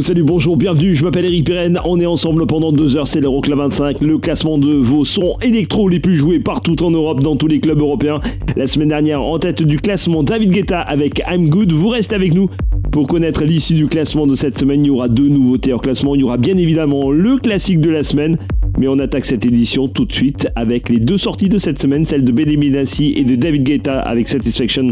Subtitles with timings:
[0.00, 3.58] Salut, bonjour, bienvenue, je m'appelle Eric Pirenne, on est ensemble pendant deux heures, c'est l'Euroclub
[3.58, 7.46] 25, le classement de vos sons électro les plus joués partout en Europe, dans tous
[7.46, 8.20] les clubs européens.
[8.56, 12.34] La semaine dernière, en tête du classement, David Guetta avec I'm Good, vous restez avec
[12.34, 12.48] nous
[12.90, 14.82] pour connaître l'issue du classement de cette semaine.
[14.84, 17.90] Il y aura deux nouveautés en classement, il y aura bien évidemment le classique de
[17.90, 18.38] la semaine,
[18.82, 22.04] mais on attaque cette édition tout de suite avec les deux sorties de cette semaine,
[22.04, 24.88] celle de Benny Benassi et de David Guetta avec Satisfaction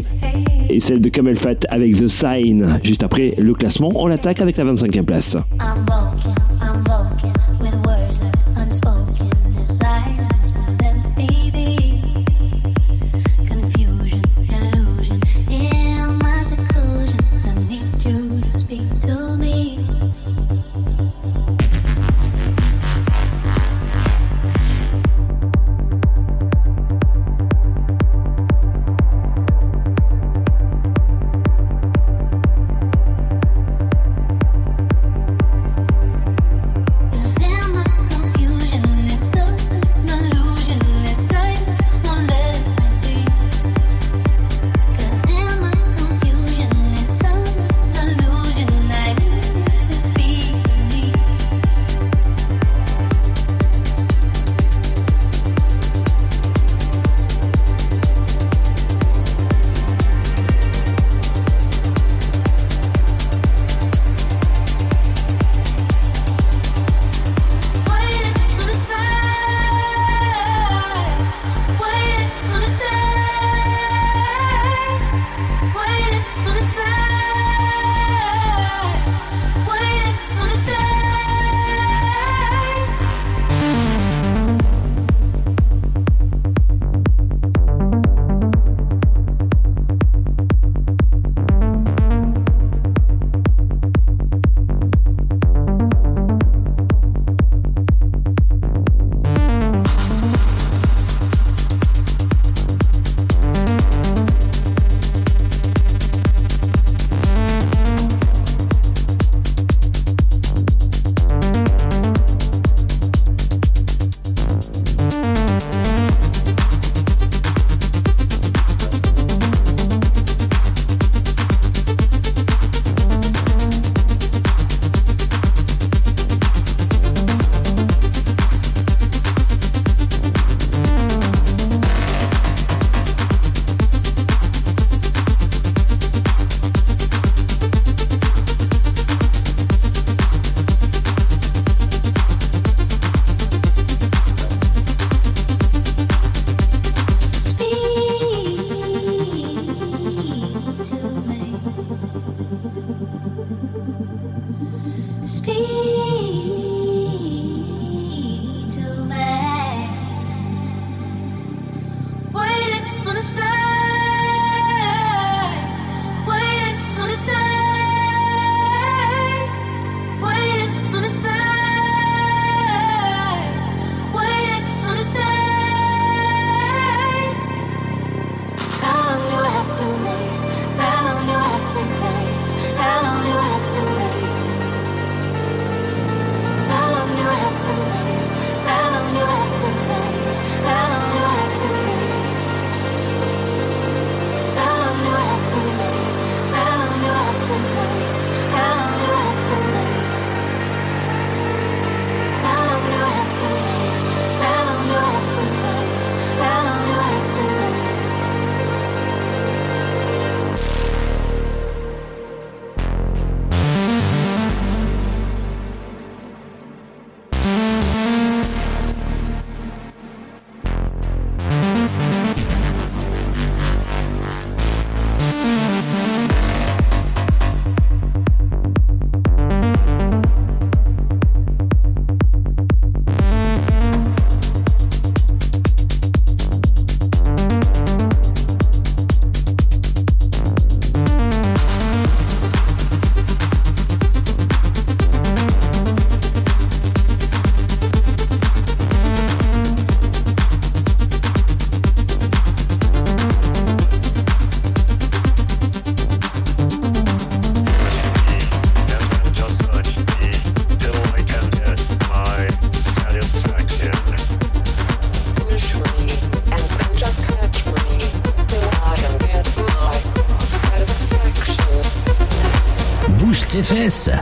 [0.69, 2.79] et celle de Camel Fat avec The Sign.
[2.85, 5.37] Juste après le classement, on l'attaque avec la 25e place.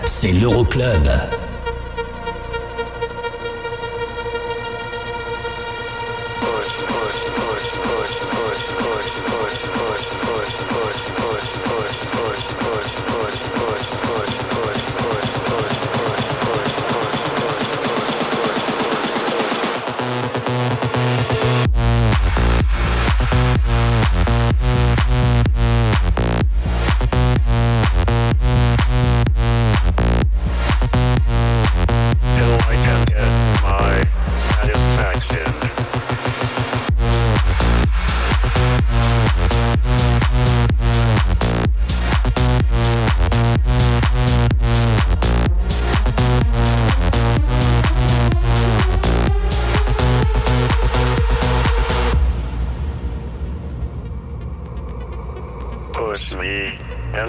[0.05, 1.38] C'est l'Euroclub.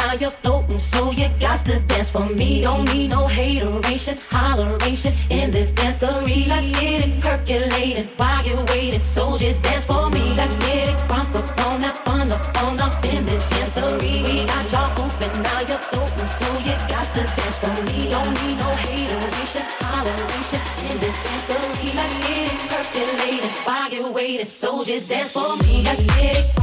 [0.00, 2.62] Now you're floating, so you got to dance for me.
[2.62, 6.46] Don't need no hateration, holleration in this dancery.
[6.48, 10.34] Let's get it percolated while you're waiting, so just dance for me.
[10.34, 12.44] Let's get it crunk up on that fun up
[12.86, 14.14] up in this dancery.
[14.24, 17.98] We got y'all open, now you're floating, so you got to dance for me.
[18.14, 21.88] Don't need no hateration, holleration in this dancery.
[21.98, 25.82] Let's get it percolated while you're waiting, so just dance for me.
[25.84, 26.59] Let's get it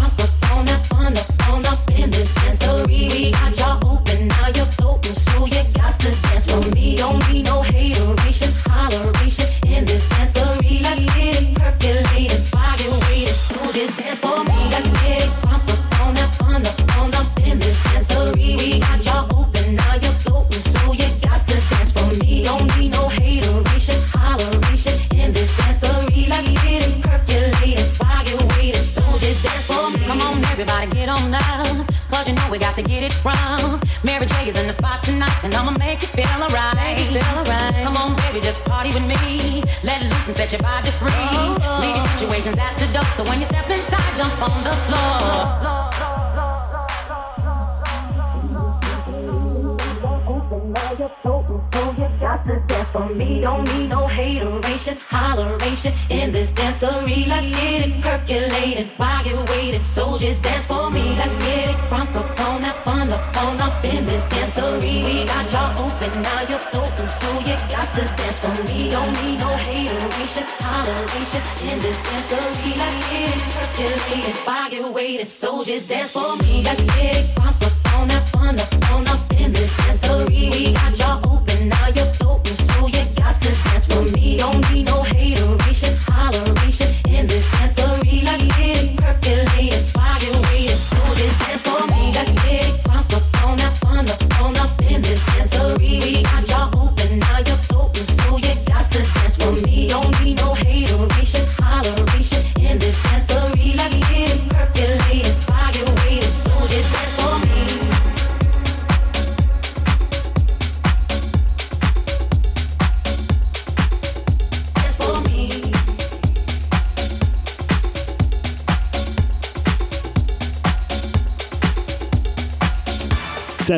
[62.87, 65.03] on up on up in this dancery.
[65.05, 68.89] We got y'all open, now you're floating, so you got to dance for me.
[68.89, 72.71] Don't need no hateration, holleration in this dancery.
[72.81, 75.27] Let's get it percolated you're waiting.
[75.27, 76.63] So just dance for me.
[76.63, 80.51] Let's get it crunk up on that fun up on up in this dancery.
[80.51, 80.76] We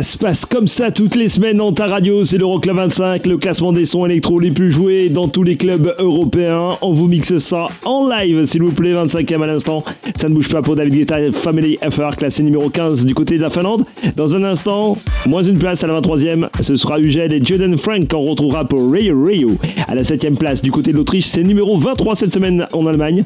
[0.09, 3.71] se passe comme ça toutes les semaines dans ta radio, c'est l'Euroclub 25, le classement
[3.71, 6.69] des sons électro les plus joués dans tous les clubs européens.
[6.81, 9.83] On vous mixe ça en live, s'il vous plaît, 25e à l'instant.
[10.19, 13.43] Ça ne bouge pas pour David Guetta Family FR, classé numéro 15 du côté de
[13.43, 13.83] la Finlande.
[14.15, 14.97] Dans un instant,
[15.27, 18.91] moins une place à la 23e, ce sera Ugel et Jordan Frank qu'on retrouvera pour
[18.91, 19.57] Rio Rio.
[19.87, 23.25] À la 7e place du côté de l'Autriche, c'est numéro 23 cette semaine en Allemagne.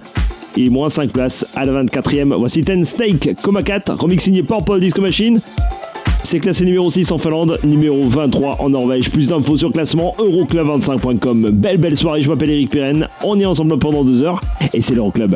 [0.57, 4.81] Et moins 5 places à la 24e, voici Ten Snake, Coma 4, remix signé Purple
[4.81, 5.39] Disco Machine.
[6.23, 9.11] C'est classé numéro 6 en Finlande, numéro 23 en Norvège.
[9.11, 11.51] Plus d'infos sur classement euroclub25.com.
[11.51, 13.07] Belle belle soirée, je m'appelle Eric Pirenne.
[13.23, 14.41] On est ensemble pendant deux heures
[14.73, 15.35] et c'est l'Euroclub.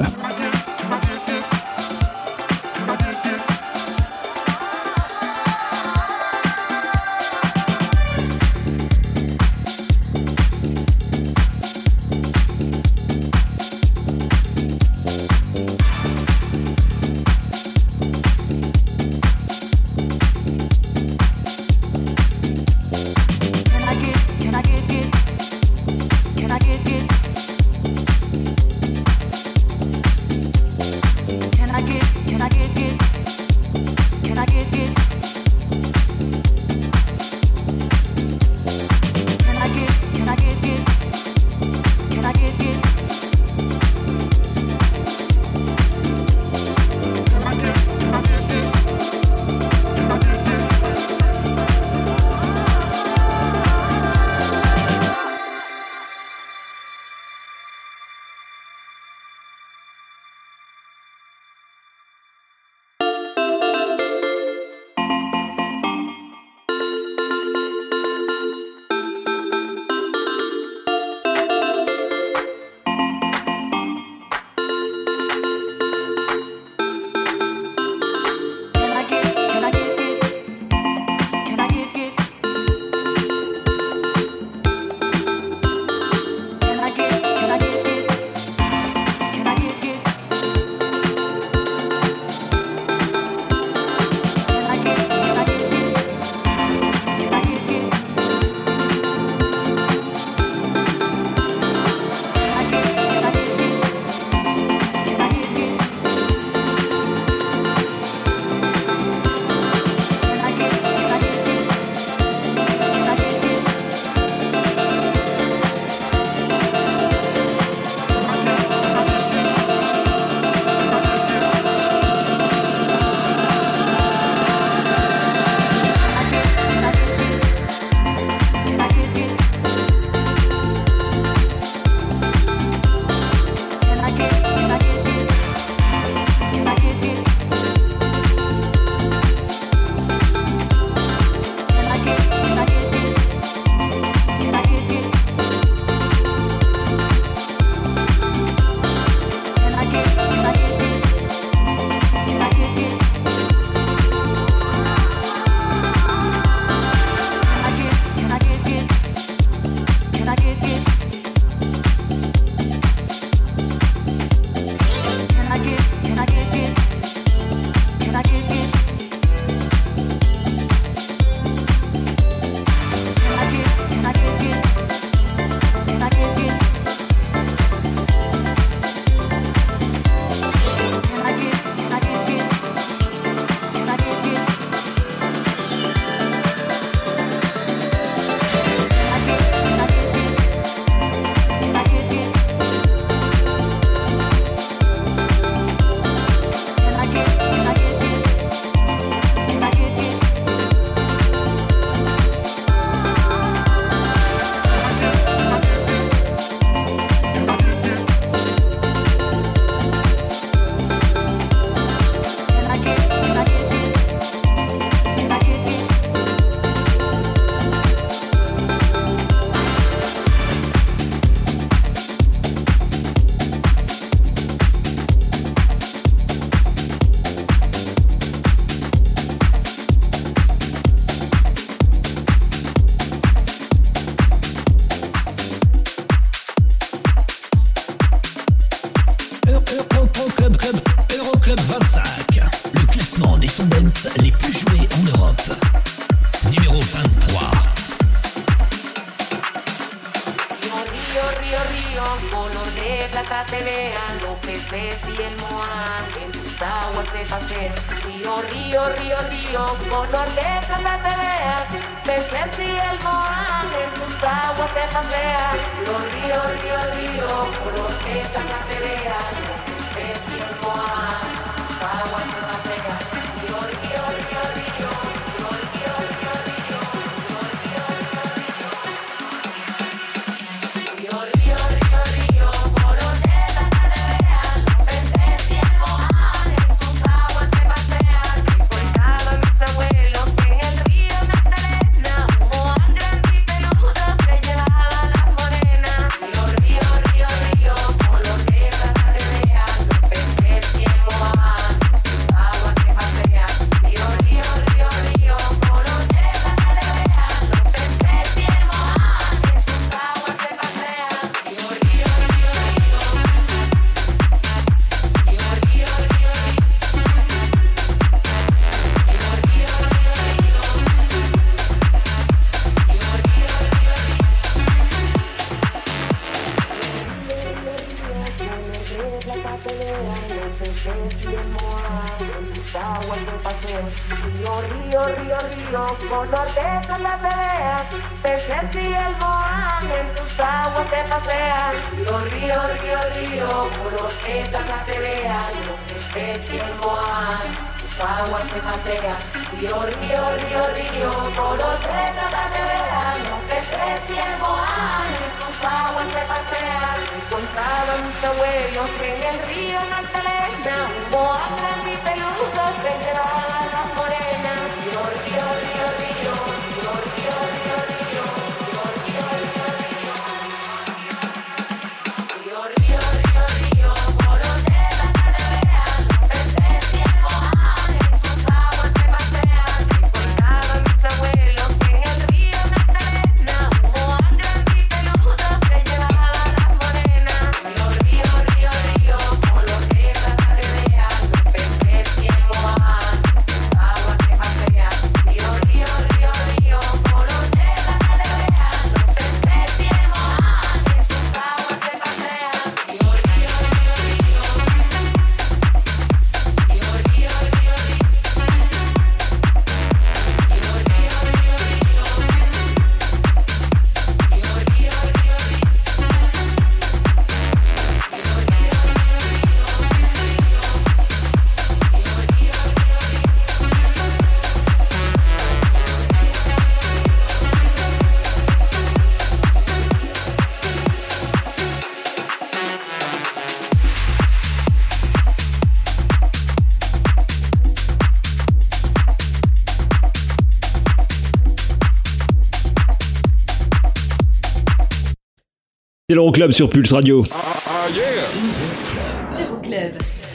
[446.52, 447.26] sur Pulse Radio.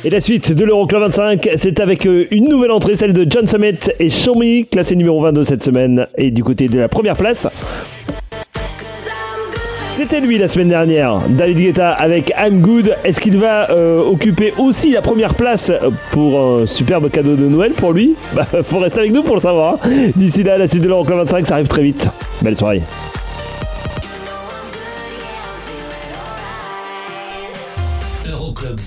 [0.05, 3.47] Et la suite de l'Euroclub 25, c'est avec euh, une nouvelle entrée, celle de John
[3.47, 6.07] Summit et Xiaomi, classé numéro 22 cette semaine.
[6.19, 7.47] Et du côté de la première place,
[9.97, 12.97] c'était lui la semaine dernière, David Guetta avec I'm Good.
[13.05, 15.71] Est-ce qu'il va euh, occuper aussi la première place
[16.11, 18.17] pour un superbe cadeau de Noël pour lui?
[18.35, 19.75] Bah faut rester avec nous pour le savoir.
[19.85, 20.11] Hein.
[20.17, 22.09] D'ici là, la suite de l'Euroclub 25, ça arrive très vite.
[22.43, 22.83] Belle soirée.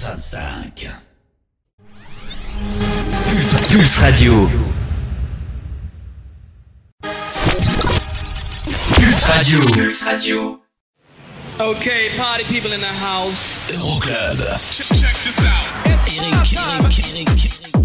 [0.06, 1.02] 25.
[3.34, 4.48] Pulse, Pulse Radio.
[8.94, 9.60] Pulse Radio.
[9.74, 10.60] Pulse Radio.
[11.60, 13.68] Okay, party people in the house.
[13.72, 14.38] Euroclub.
[14.72, 15.66] Check, this out.
[15.88, 17.40] Eric, Eric, Eric,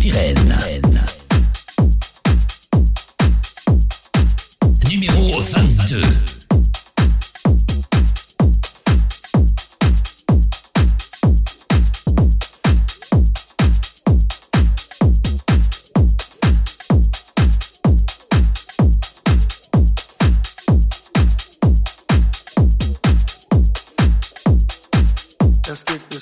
[0.05, 0.37] Irène.
[0.61, 1.01] Irène.
[4.91, 6.30] Numéro 22.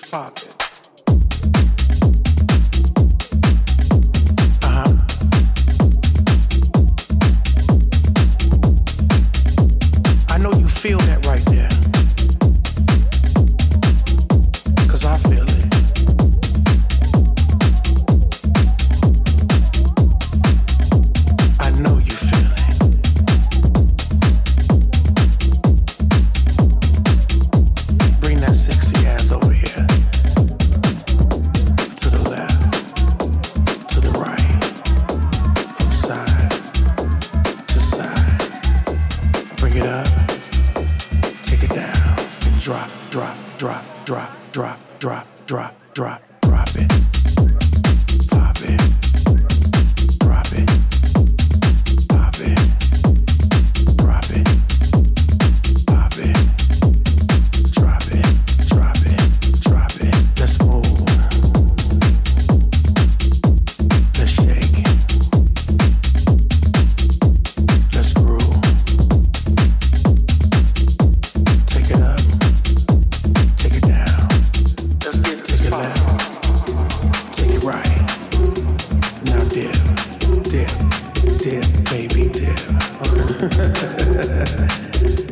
[0.08, 0.47] Father.
[80.48, 80.66] Dear,
[81.44, 82.54] dear baby, dear.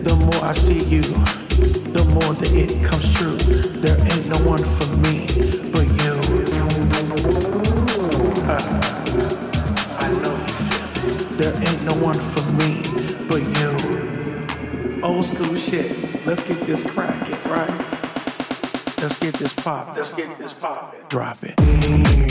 [0.04, 3.38] the more I see you, the more that it comes true.
[3.80, 5.26] There ain't no one for me
[5.72, 6.20] but you.
[8.44, 8.60] Ah,
[10.00, 10.36] I know.
[11.38, 12.82] There ain't no one for me
[13.26, 13.70] but you.
[15.02, 16.26] Old school shit.
[16.26, 17.70] Let's get this crackin', right?
[19.00, 19.96] Let's get this pop.
[19.96, 20.94] Let's get this pop.
[21.08, 22.25] Drop it.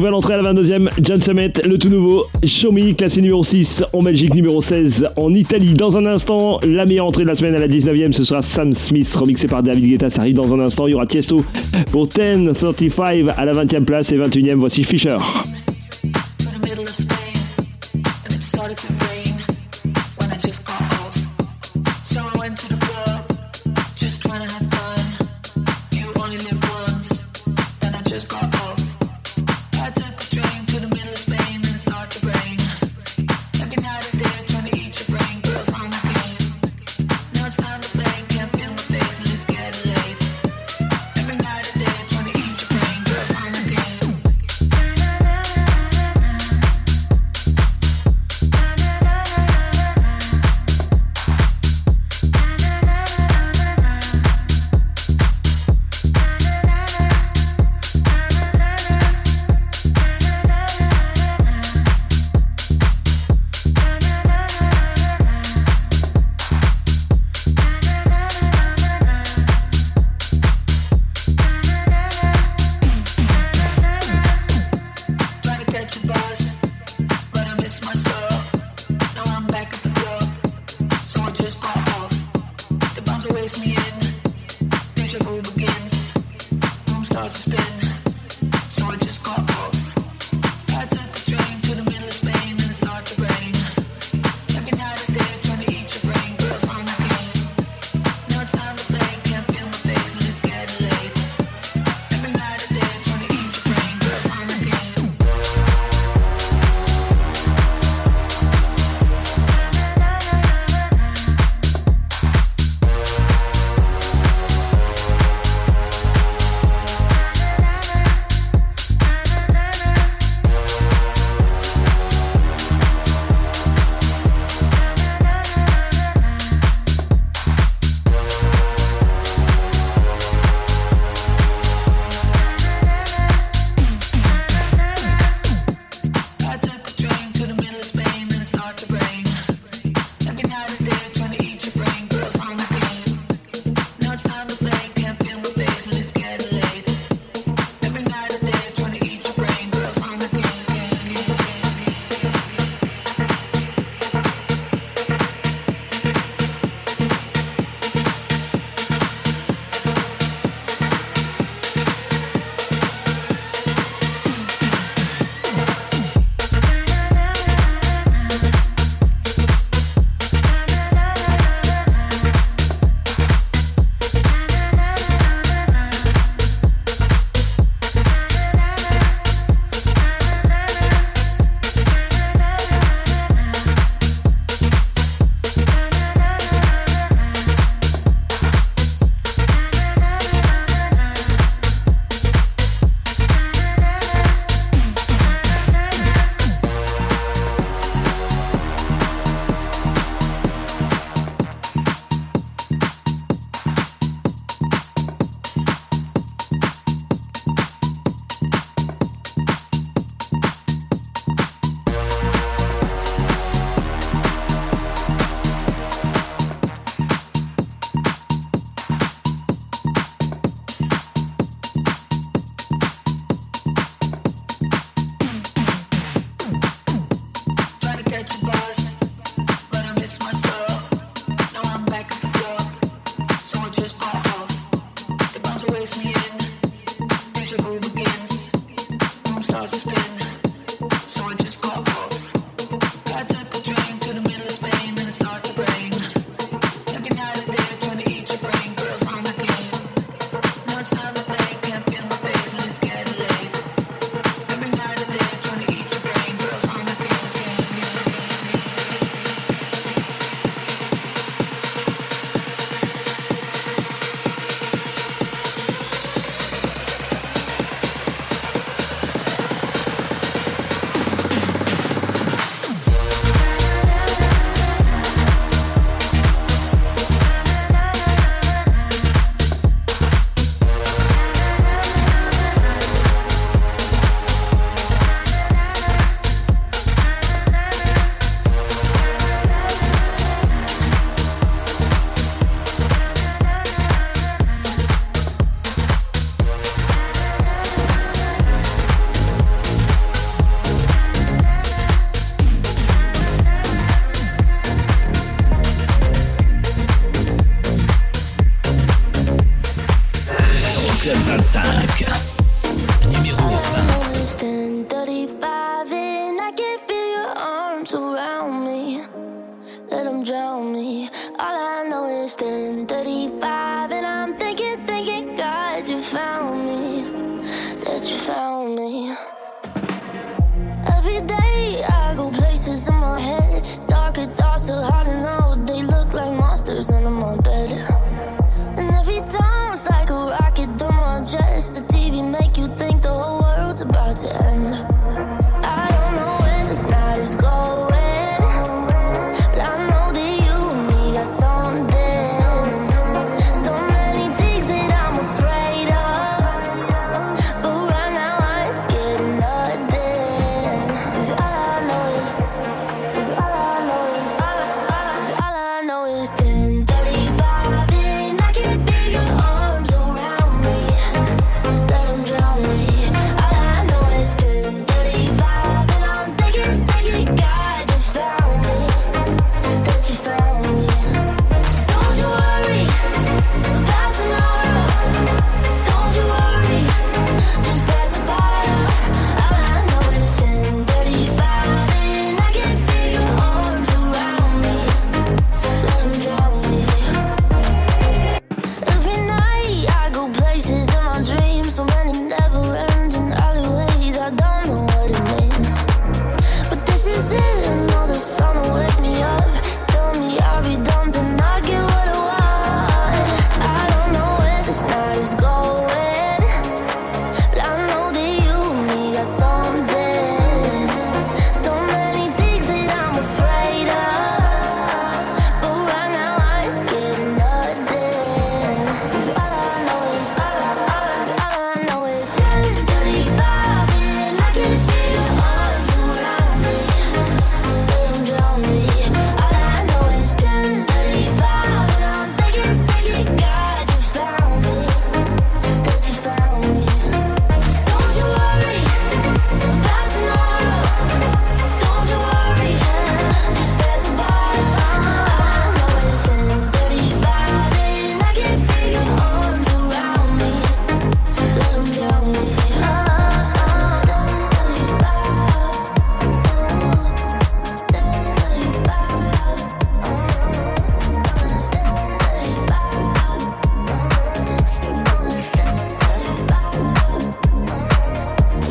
[0.00, 4.02] Nouvelle entrée à la 22e, Jan Summit, le tout nouveau, Show classé numéro 6, en
[4.02, 5.74] Belgique numéro 16, en Italie.
[5.74, 8.72] Dans un instant, la meilleure entrée de la semaine à la 19e, ce sera Sam
[8.72, 11.44] Smith, remixé par David Guetta, ça arrive dans un instant, il y aura Tiesto
[11.90, 15.18] pour 10.35 à la 20e place et 21e, voici Fisher.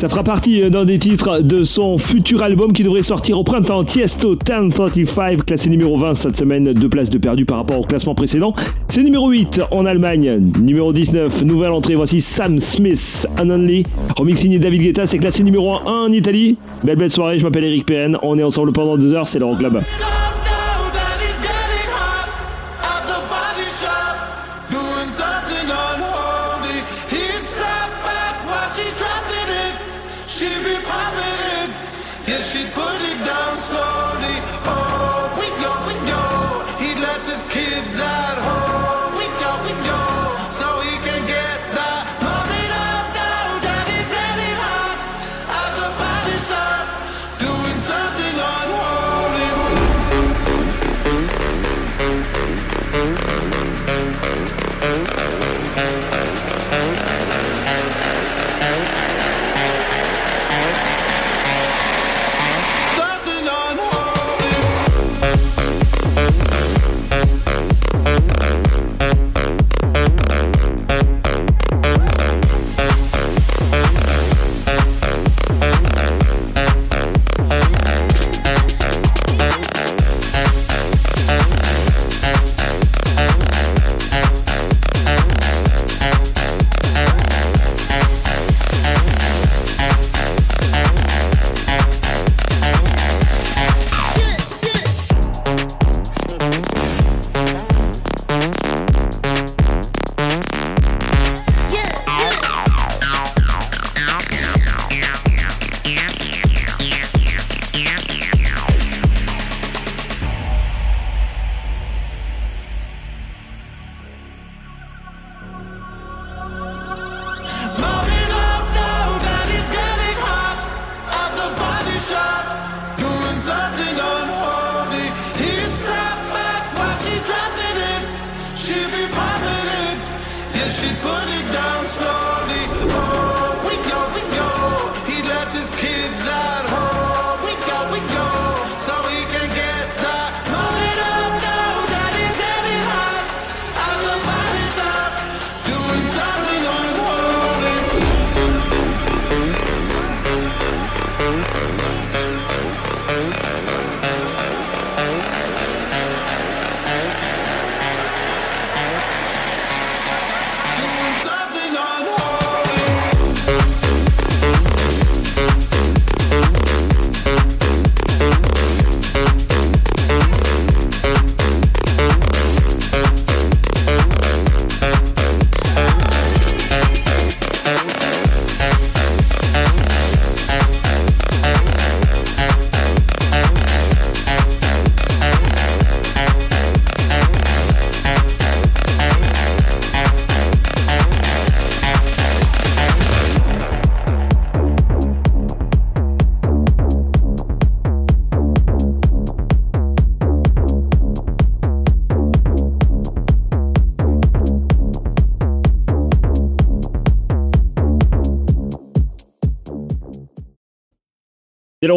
[0.00, 3.44] Ça fera partie euh, d'un des titres de son futur album qui devrait sortir au
[3.44, 3.84] printemps.
[3.84, 8.14] Tiesto 1035, classé numéro 20 cette semaine, deux places de perdu par rapport au classement
[8.14, 8.54] précédent.
[8.88, 10.40] C'est numéro 8 en Allemagne.
[10.58, 13.84] Numéro 19, nouvelle entrée, voici Sam Smith, Anonly.
[14.16, 16.56] Remix signé David Guetta, c'est classé numéro 1 en Italie.
[16.82, 18.16] Belle belle soirée, je m'appelle Eric Perren.
[18.22, 19.82] On est ensemble pendant deux heures, c'est le Club.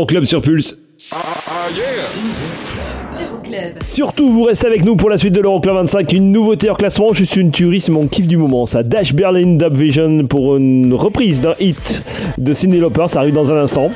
[0.04, 0.78] L'Euroclub sur Pulse.
[3.22, 3.84] Euroclub.
[3.86, 6.12] Surtout, vous restez avec nous pour la suite de l'Euroclub 25.
[6.12, 8.66] Une nouveauté hors classement, juste une tuerie, c'est mon kiff du moment.
[8.66, 12.04] Ça, Dash Berlin Dub Vision pour une reprise d'un hit
[12.38, 13.06] de Cyndi Lauper.
[13.08, 13.92] Ça arrive dans un instant.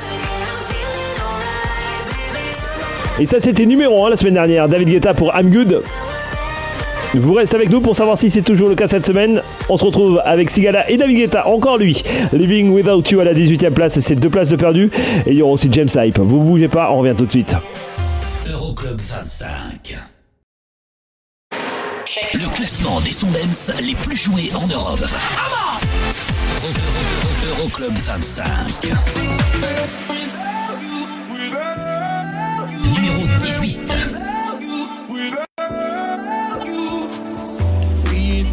[3.20, 4.66] Et ça, c'était numéro 1 la semaine dernière.
[4.66, 5.82] David Guetta pour I'm Good.
[7.18, 9.42] Vous restez avec nous pour savoir si c'est toujours le cas cette semaine.
[9.68, 12.02] On se retrouve avec Sigala et David Guetta, encore lui.
[12.32, 14.90] Living Without You à la 18e place, c'est deux places de perdu.
[15.26, 16.18] Et il y aura aussi James Hype.
[16.18, 17.54] Vous bougez pas, on revient tout de suite.
[18.50, 19.96] Euroclub 25.
[22.34, 25.00] Le classement des sondens les plus joués en Europe.
[25.00, 26.72] Euro-
[27.52, 28.44] Euro- Euroclub 25.
[32.94, 34.07] Numéro 18.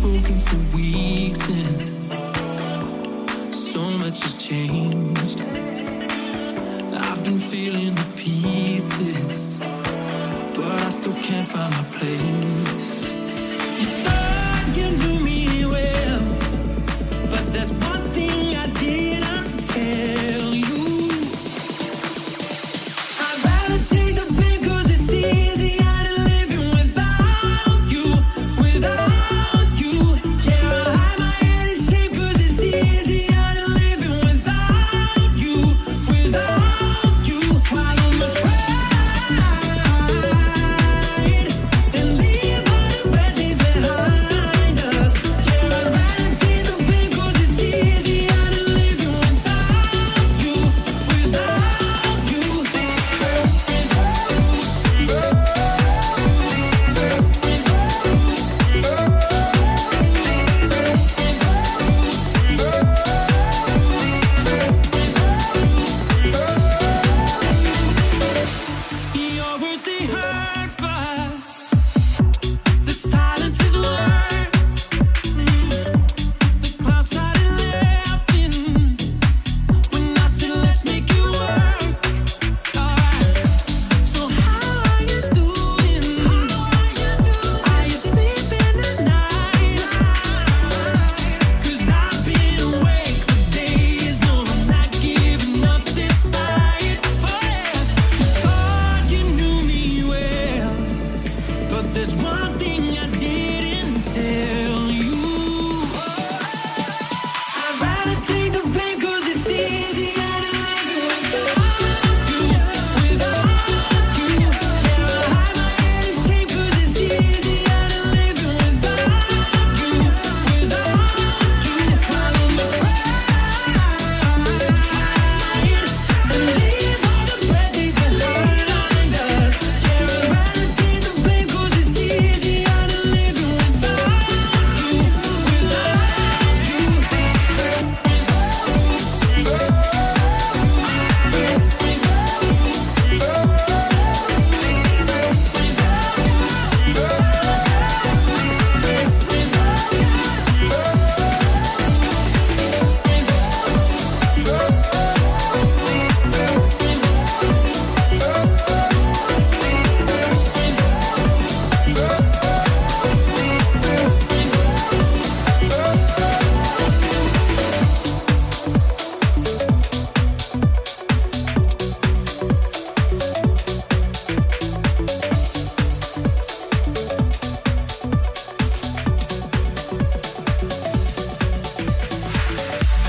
[0.06, 2.14] Spoken for weeks and
[3.56, 5.42] so much has changed.
[6.94, 13.16] I've been feeling the pieces, but I still can't find my place.
[13.80, 14.25] You thought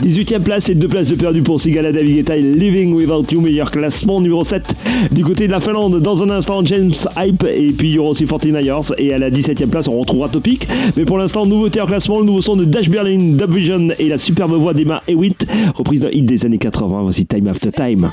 [0.03, 3.41] 18e place et deux places de perdu pour Sigala David Guetta et Living Without You,
[3.41, 4.75] meilleur classement numéro 7
[5.13, 6.01] du côté de la Finlande.
[6.01, 8.93] Dans un instant, James Hype et puis il y aura aussi 49ers.
[8.99, 10.69] Et à la 17e place, on retrouvera Topic.
[10.97, 14.09] Mais pour l'instant, nouveauté en classement, le nouveau son de Dash Berlin, Dub Vision et
[14.09, 17.03] la superbe voix d'Emma Hewitt, reprise d'un hit des années 80.
[17.03, 18.11] Voici Time After Time.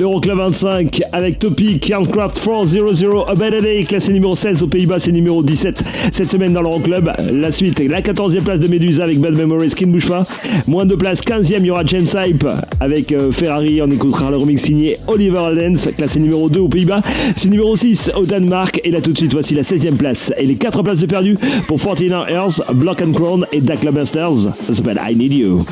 [0.00, 5.12] L'Euroclub 25 avec Topic, Aircraft 400, A Better Day, classé numéro 16 aux Pays-Bas, c'est
[5.12, 7.10] numéro 17 cette semaine dans l'Euroclub.
[7.30, 10.24] La suite, la 14e place de Medusa avec Bad Memories qui ne bouge pas.
[10.66, 12.48] Moins de place, 15e, il y aura James Hype
[12.80, 13.82] avec euh, Ferrari.
[13.82, 17.02] On écoutera le remix signé Oliver Aldens, classé numéro 2 aux Pays-Bas.
[17.36, 18.80] C'est numéro 6 au Danemark.
[18.84, 20.32] Et là tout de suite, voici la 16e place.
[20.38, 21.36] Et les 4 places de perdu
[21.66, 24.54] pour 49 Earth, Block and Crown et Dakla Busters.
[24.62, 25.66] Ça s'appelle I Need You.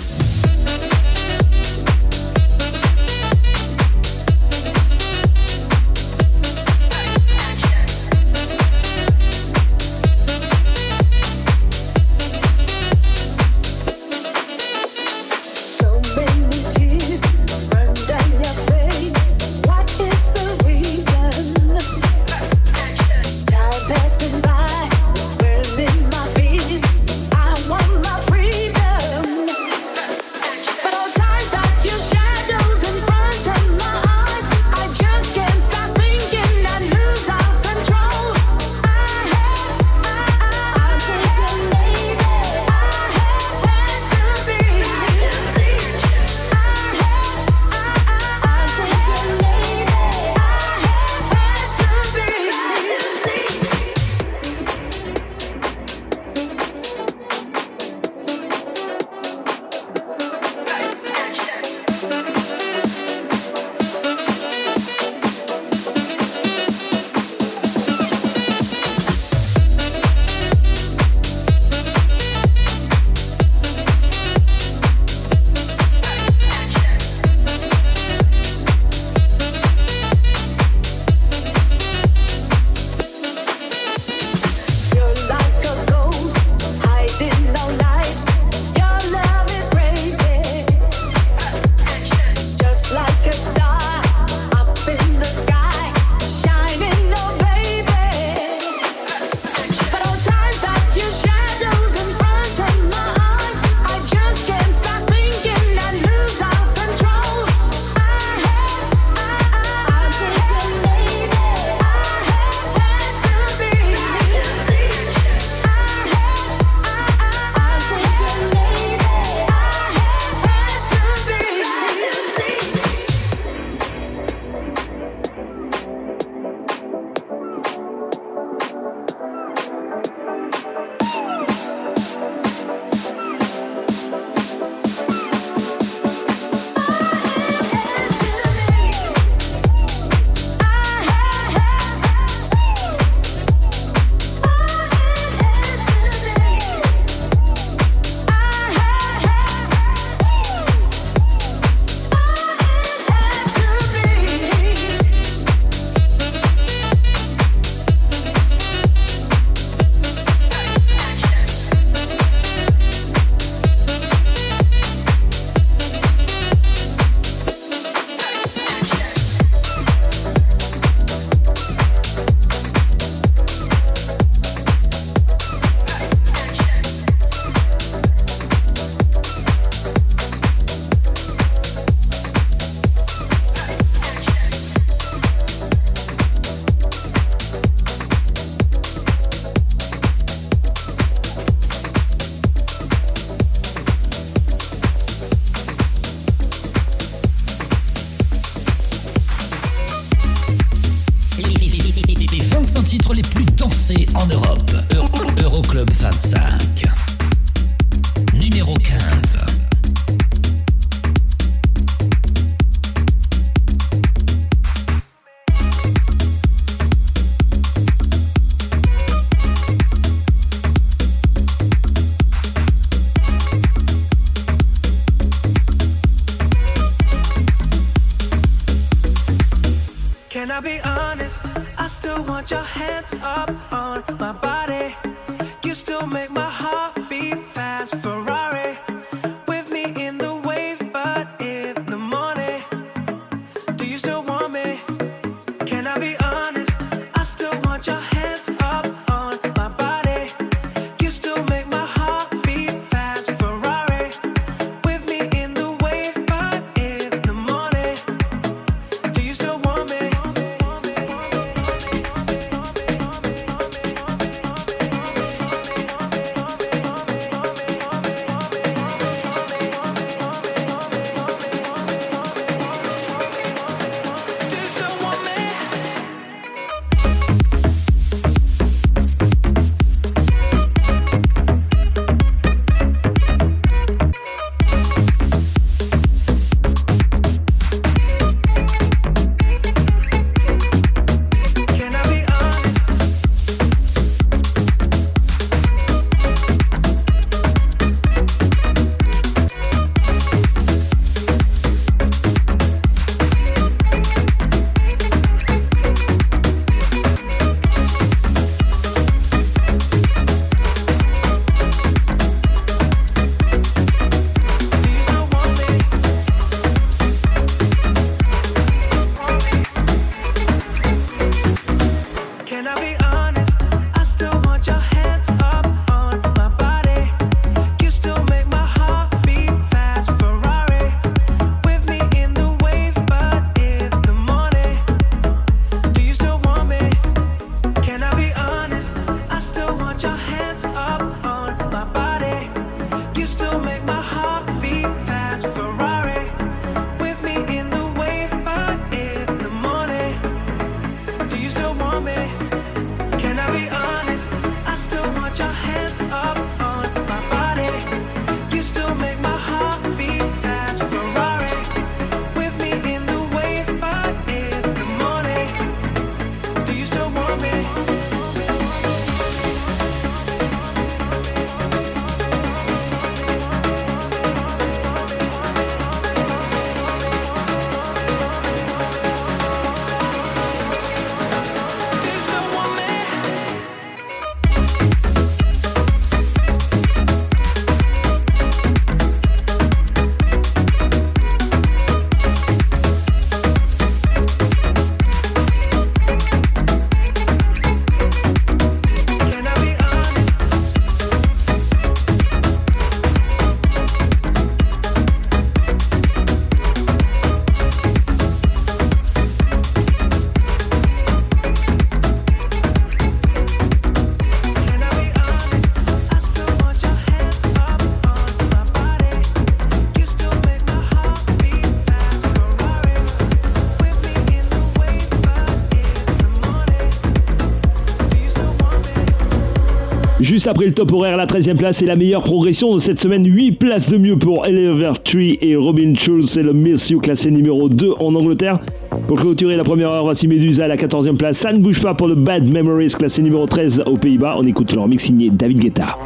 [430.38, 433.26] juste après le top horaire, la 13e place et la meilleure progression de cette semaine.
[433.26, 436.30] 8 places de mieux pour Elever Tree et Robin Schulz.
[436.30, 438.60] C'est le Miss You classé numéro 2 en Angleterre.
[439.08, 441.38] Pour clôturer la première heure, voici Medusa à la 14e place.
[441.38, 444.36] Ça ne bouge pas pour le Bad Memories classé numéro 13 aux Pays-Bas.
[444.38, 445.96] On écoute leur mix signé David Guetta.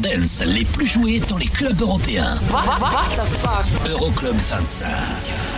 [0.00, 2.38] dance les plus joués dans les clubs européens.
[2.50, 3.88] What, what, what the fuck?
[3.88, 5.49] Euroclub 25.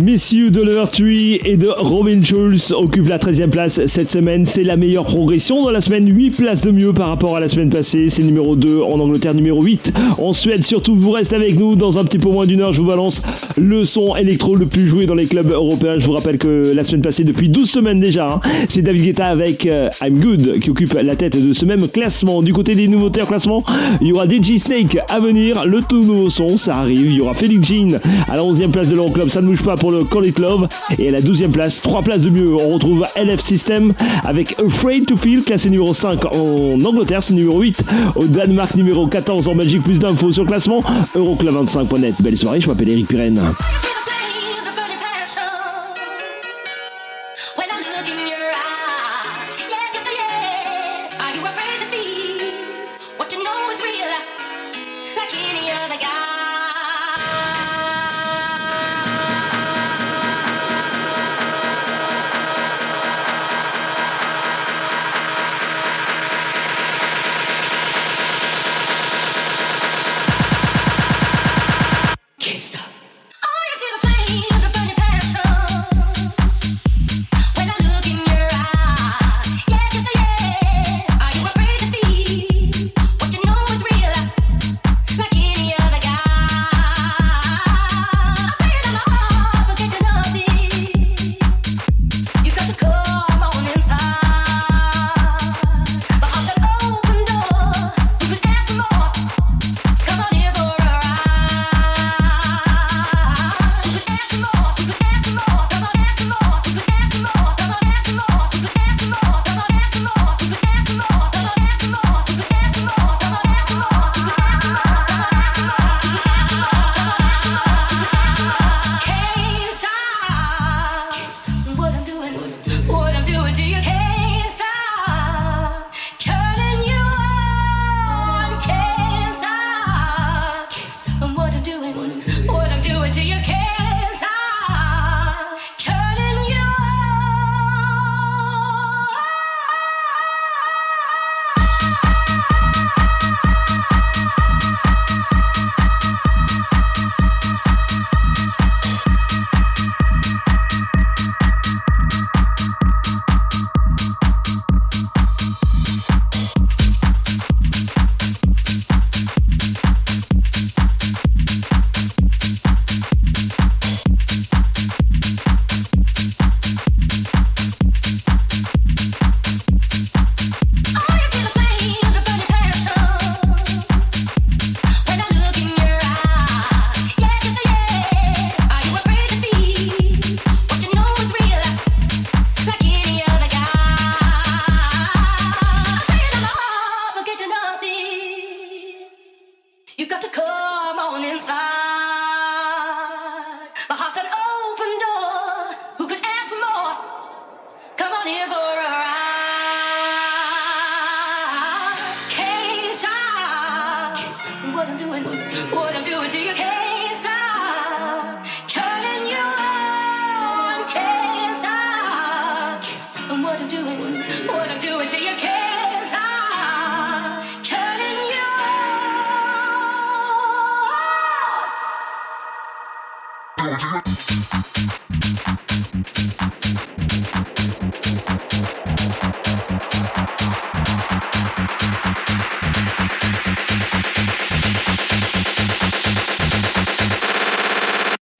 [0.00, 4.46] Miss You de Oliver Tree et de Robin Schulz occupe la 13e place cette semaine.
[4.46, 6.08] C'est la meilleure progression dans la semaine.
[6.08, 8.06] 8 places de mieux par rapport à la semaine passée.
[8.08, 10.64] C'est numéro 2 en Angleterre, numéro 8 en Suède.
[10.64, 11.76] Surtout, vous restez avec nous.
[11.76, 13.20] Dans un petit peu moins d'une heure, je vous balance
[13.58, 15.98] le son électro le plus joué dans les clubs européens.
[15.98, 19.26] Je vous rappelle que la semaine passée, depuis 12 semaines déjà, hein, c'est David Guetta
[19.26, 22.42] avec euh, I'm Good qui occupe la tête de ce même classement.
[22.42, 23.62] Du côté des nouveautés en classement,
[24.00, 25.66] il y aura DJ Snake à venir.
[25.66, 27.10] Le tout nouveau son, ça arrive.
[27.10, 29.28] Il y aura Felix Jean à la 11e place de l'Euroclub.
[29.28, 30.68] Ça ne bouge pas pour le Call It Love.
[30.96, 35.06] Et à la 12e place, 3 places de mieux, on retrouve LF System avec Afraid
[35.06, 37.82] to Feel, classé numéro 5 en Angleterre, c'est numéro 8
[38.14, 39.82] au Danemark, numéro 14 en Belgique.
[39.82, 40.84] Plus d'infos sur le classement
[41.16, 42.14] Euroclub25.net.
[42.20, 43.40] Belle soirée, je m'appelle Eric Pirenne.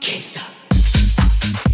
[0.01, 1.72] Can't stop.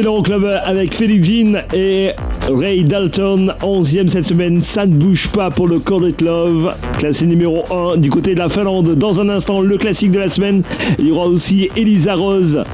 [0.00, 2.12] C'est l'Euroclub avec Felix Jean et
[2.50, 3.52] Ray Dalton.
[3.60, 6.74] 11e cette semaine, ça ne bouge pas pour le Call It Love.
[6.98, 8.94] Classé numéro 1 du côté de la Finlande.
[8.94, 10.62] Dans un instant, le classique de la semaine.
[10.98, 12.64] Il y aura aussi Elisa Rose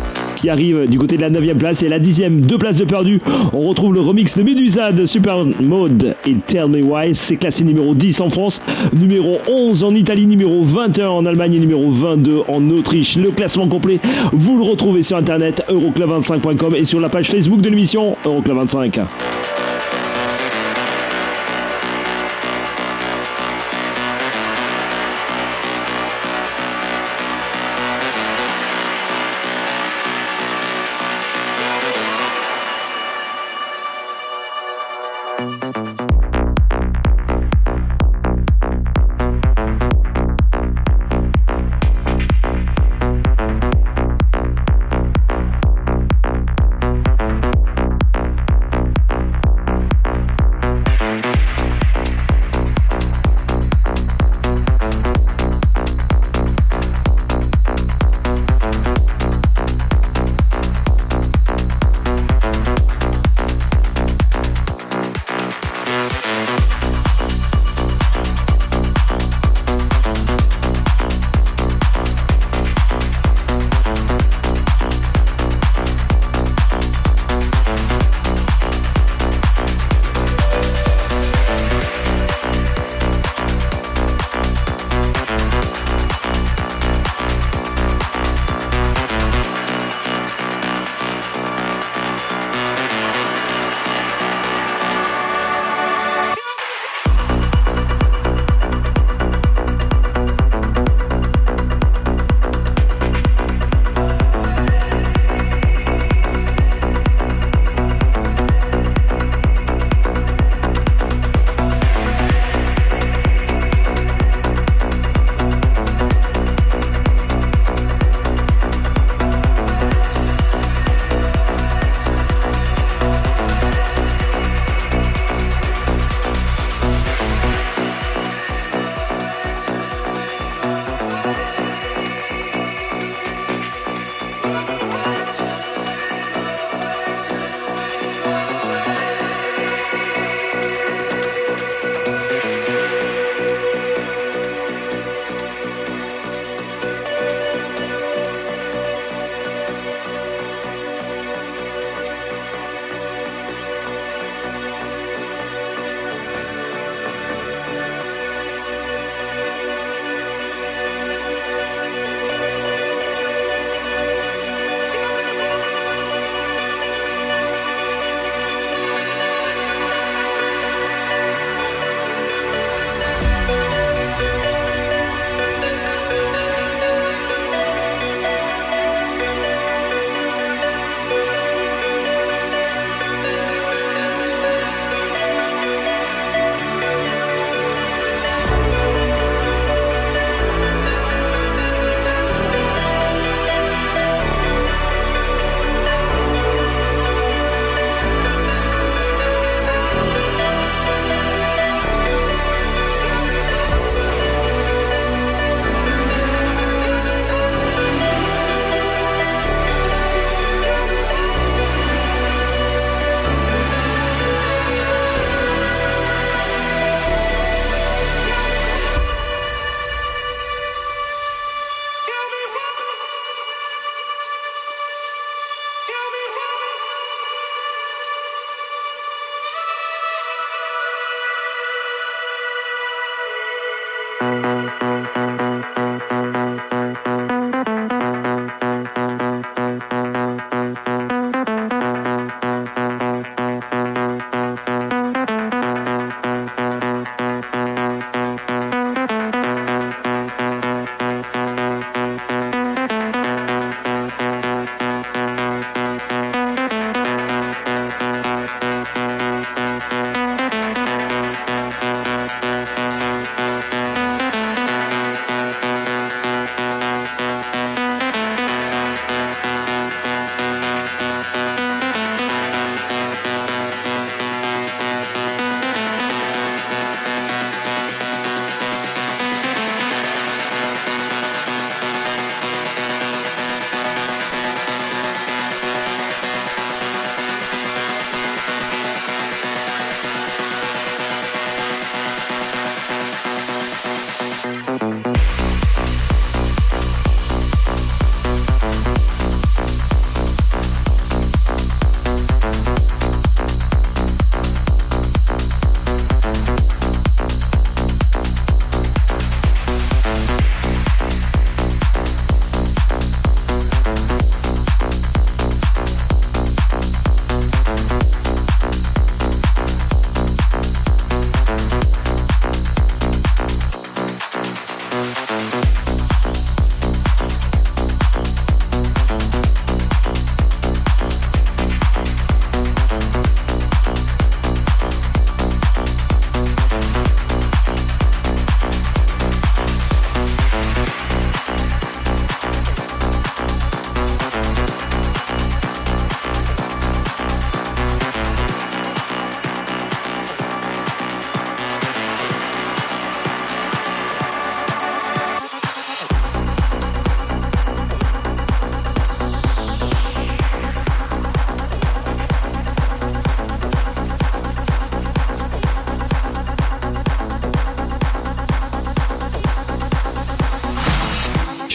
[0.51, 3.21] arrive du côté de la 9ème place et la 10ème, deux places de perdu.
[3.53, 7.15] On retrouve le remix de Medusa de Super Mode et Tell Me Why.
[7.15, 8.61] C'est classé numéro 10 en France,
[8.93, 13.17] numéro 11 en Italie, numéro 21 en Allemagne et numéro 22 en Autriche.
[13.17, 14.01] Le classement complet,
[14.33, 19.01] vous le retrouvez sur internet euroclub25.com et sur la page Facebook de l'émission Euroclub25.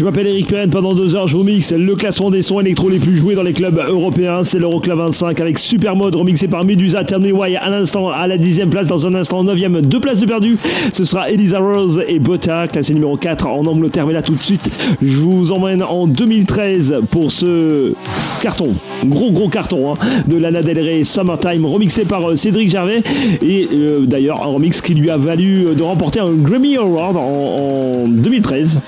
[0.01, 2.89] Je m'appelle Eric Pirenne, pendant deux heures je vous mixe le classement des sons électro
[2.89, 7.03] les plus joués dans les clubs européens, c'est l'Euroclub 25 avec Supermode remixé par Medusa,
[7.03, 10.25] Tell Me à l'instant à la dixième place, dans un instant neuvième, deux places de
[10.25, 10.57] perdu,
[10.91, 14.41] ce sera Elisa Rose et Botta, classé numéro 4 en Angleterre, mais là tout de
[14.41, 14.71] suite
[15.03, 17.93] je vous emmène en 2013 pour ce
[18.41, 18.73] carton,
[19.05, 19.97] gros gros carton hein,
[20.27, 23.01] de Lana Del Rey Summertime remixé par euh, Cédric Gervais
[23.41, 27.17] et euh, d'ailleurs un remix qui lui a valu euh, de remporter un Grammy Award
[27.17, 28.79] en, en 2013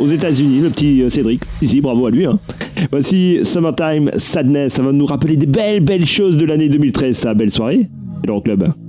[0.00, 1.42] aux États-Unis, le petit euh, Cédric.
[1.60, 2.26] Ici, bravo à lui.
[2.26, 2.38] hein.
[2.90, 4.72] Voici Summertime Sadness.
[4.74, 7.16] Ça va nous rappeler des belles, belles choses de l'année 2013.
[7.16, 7.88] Ça, belle soirée.
[8.20, 8.62] C'est l'Euroclub.
[8.64, 8.81] I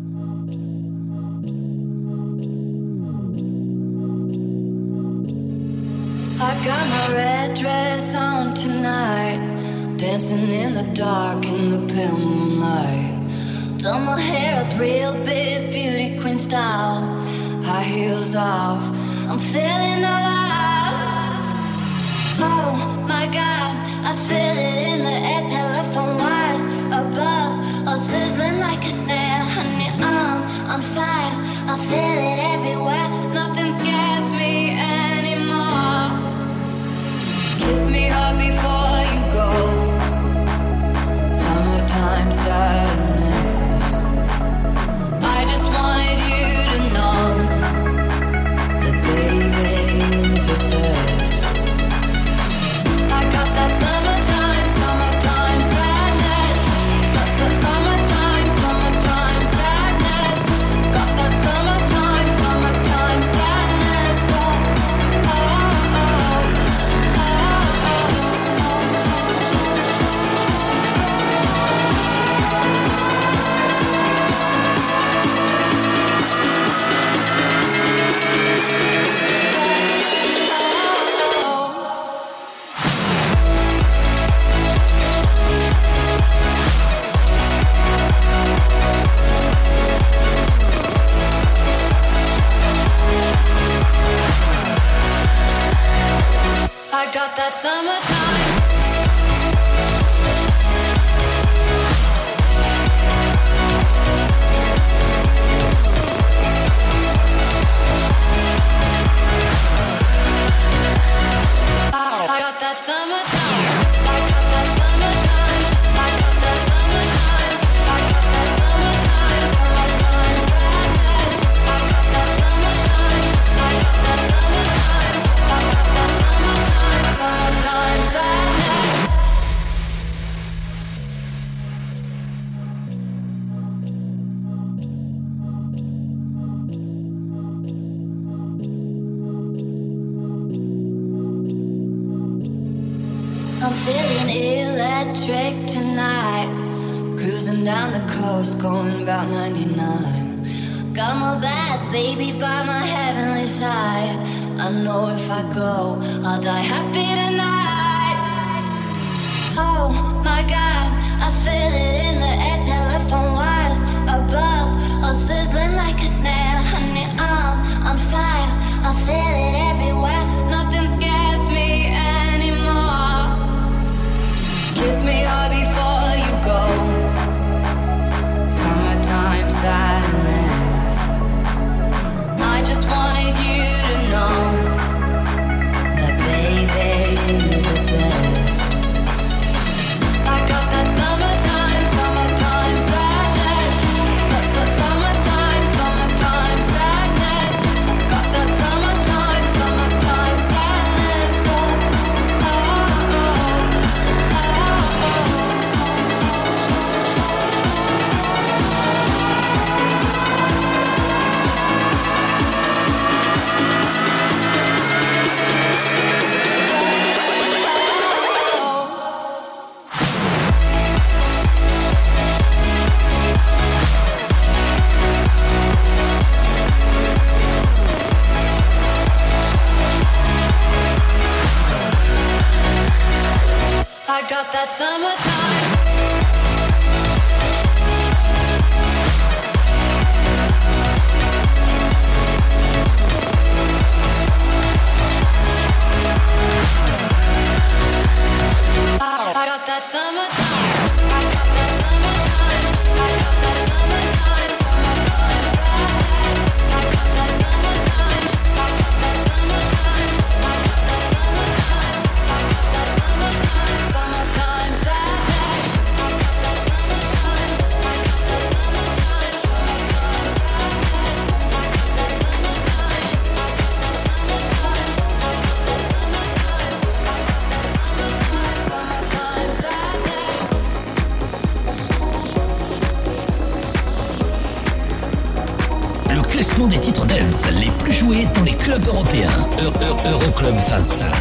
[288.93, 289.29] dans les clubs européens.
[289.59, 291.11] Eu- Eu- Euroclub 25.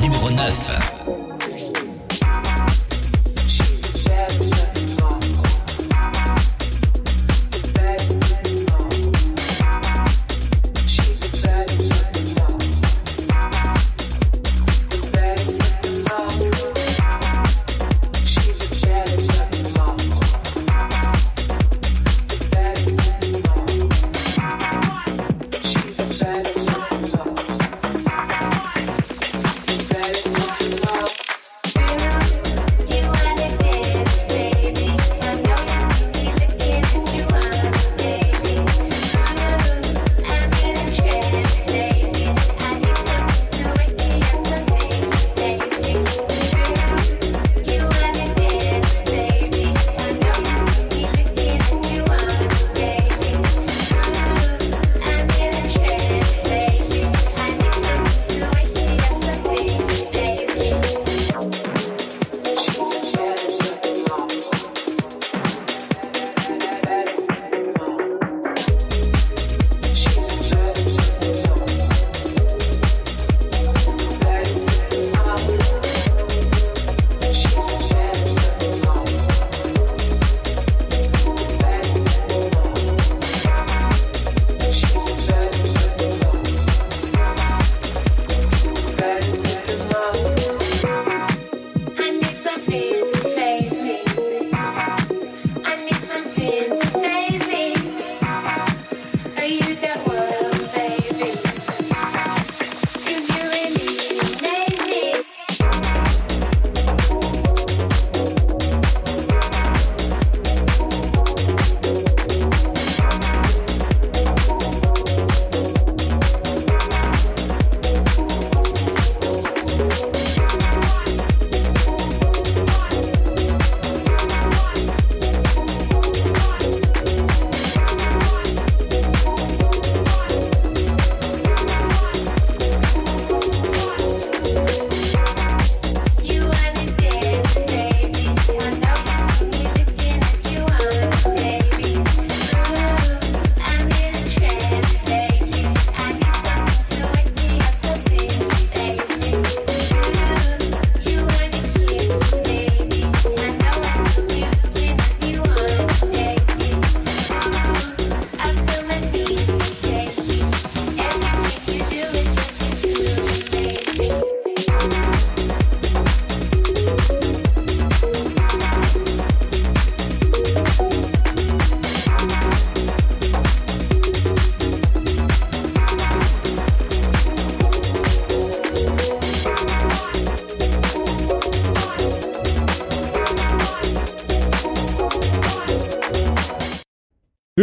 [0.00, 0.95] Numéro 9.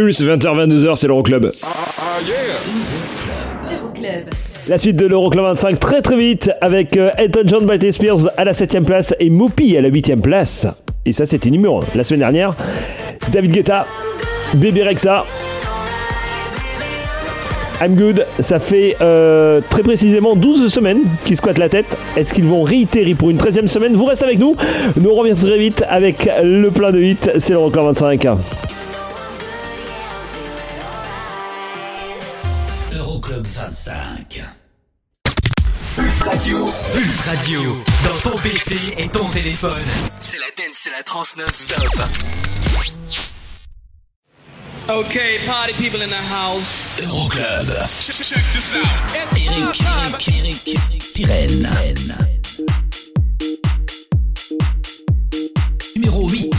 [0.04, 1.50] Pulse, 20h-22h, c'est l'Euroclub.
[3.72, 4.28] Euroclub.
[4.68, 8.44] La suite de l'Euroclub 25 très très vite avec euh, Elton John, Britney Spears à
[8.44, 10.66] la 7ème place et Mopi à la 8ème place.
[11.06, 11.84] Et ça c'était numéro 1.
[11.94, 12.54] La semaine dernière,
[13.32, 13.86] David Guetta,
[14.56, 15.24] Bébé Rexa,
[17.80, 21.96] I'm Good, ça fait euh, très précisément 12 semaines qu'ils squattent la tête.
[22.14, 23.94] Est-ce qu'ils vont réitérer pour une 13ème semaine?
[23.94, 24.54] Vous restez avec nous.
[25.00, 27.16] Nous on revient très vite avec le plein de hits.
[27.38, 28.26] C'est l'Euroclub 25.
[33.54, 34.42] 25.
[35.94, 36.58] Pulse Radio.
[36.92, 37.84] Pulse Radio.
[38.02, 39.84] Dans ton PC et ton téléphone.
[40.20, 41.86] C'est la dance, c'est la trance non-stop.
[44.88, 46.98] Okay, party people in the house.
[47.00, 47.68] Euroclub.
[48.00, 48.84] Check, check, check this out.
[49.14, 49.80] Eric,
[50.26, 50.68] Eric,
[51.20, 51.94] Eric,
[55.94, 56.53] Numéro 8.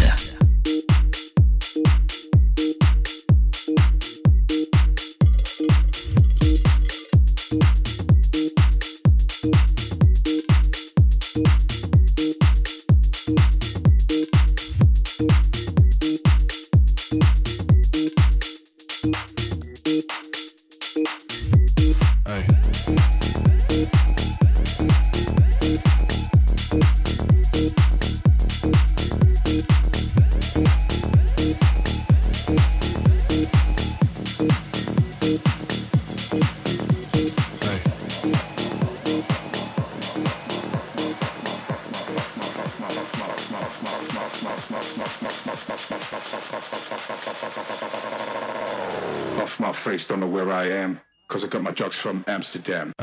[52.06, 52.94] From Amsterdam.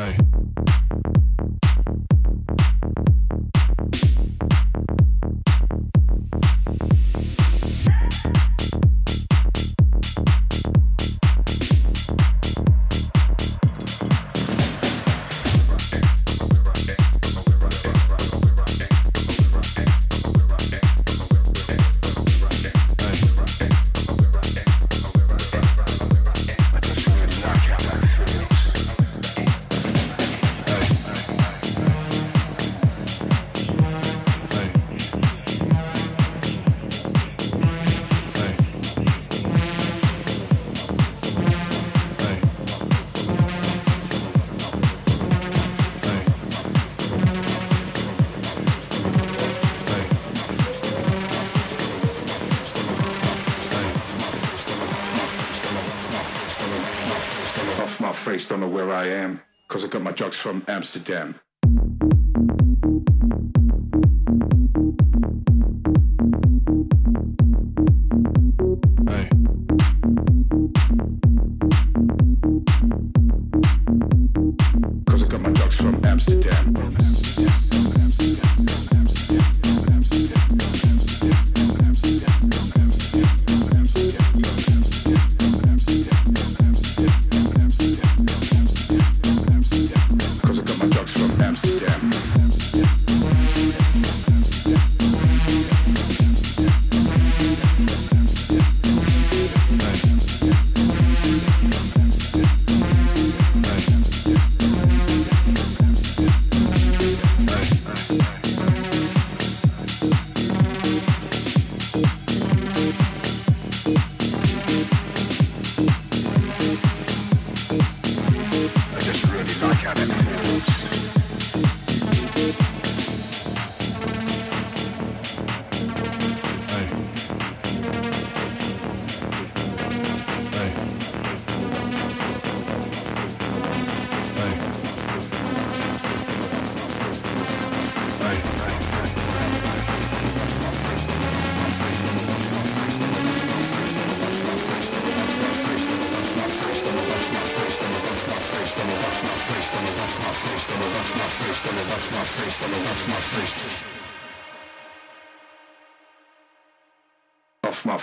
[60.43, 61.36] From Amsterdam.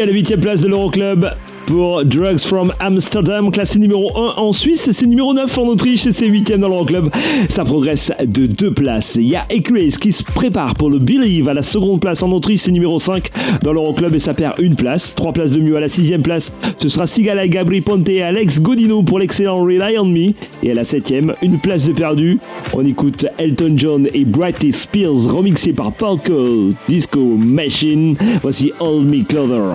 [0.00, 1.26] À la 8 place de l'Euroclub
[1.68, 6.12] pour Drugs from Amsterdam, classé numéro 1 en Suisse, c'est numéro 9 en Autriche et
[6.12, 7.10] c'est 8 dans l'Euroclub.
[7.50, 9.16] Ça progresse de 2 places.
[9.16, 12.32] Il y a Ekrace qui se prépare pour le Believe à la seconde place en
[12.32, 13.30] Autriche, c'est numéro 5
[13.62, 15.14] dans l'Euroclub et ça perd une place.
[15.14, 16.50] 3 places de mieux à la 6 place.
[16.78, 20.32] Ce sera Sigala, Gabri Ponte et Alex Godino pour l'excellent Rely on Me.
[20.62, 21.12] Et à la 7
[21.42, 22.38] une place de perdu.
[22.74, 28.16] On écoute Elton John et Britney Spears remixé par Falco Disco Machine.
[28.40, 29.74] Voici All Me Clover.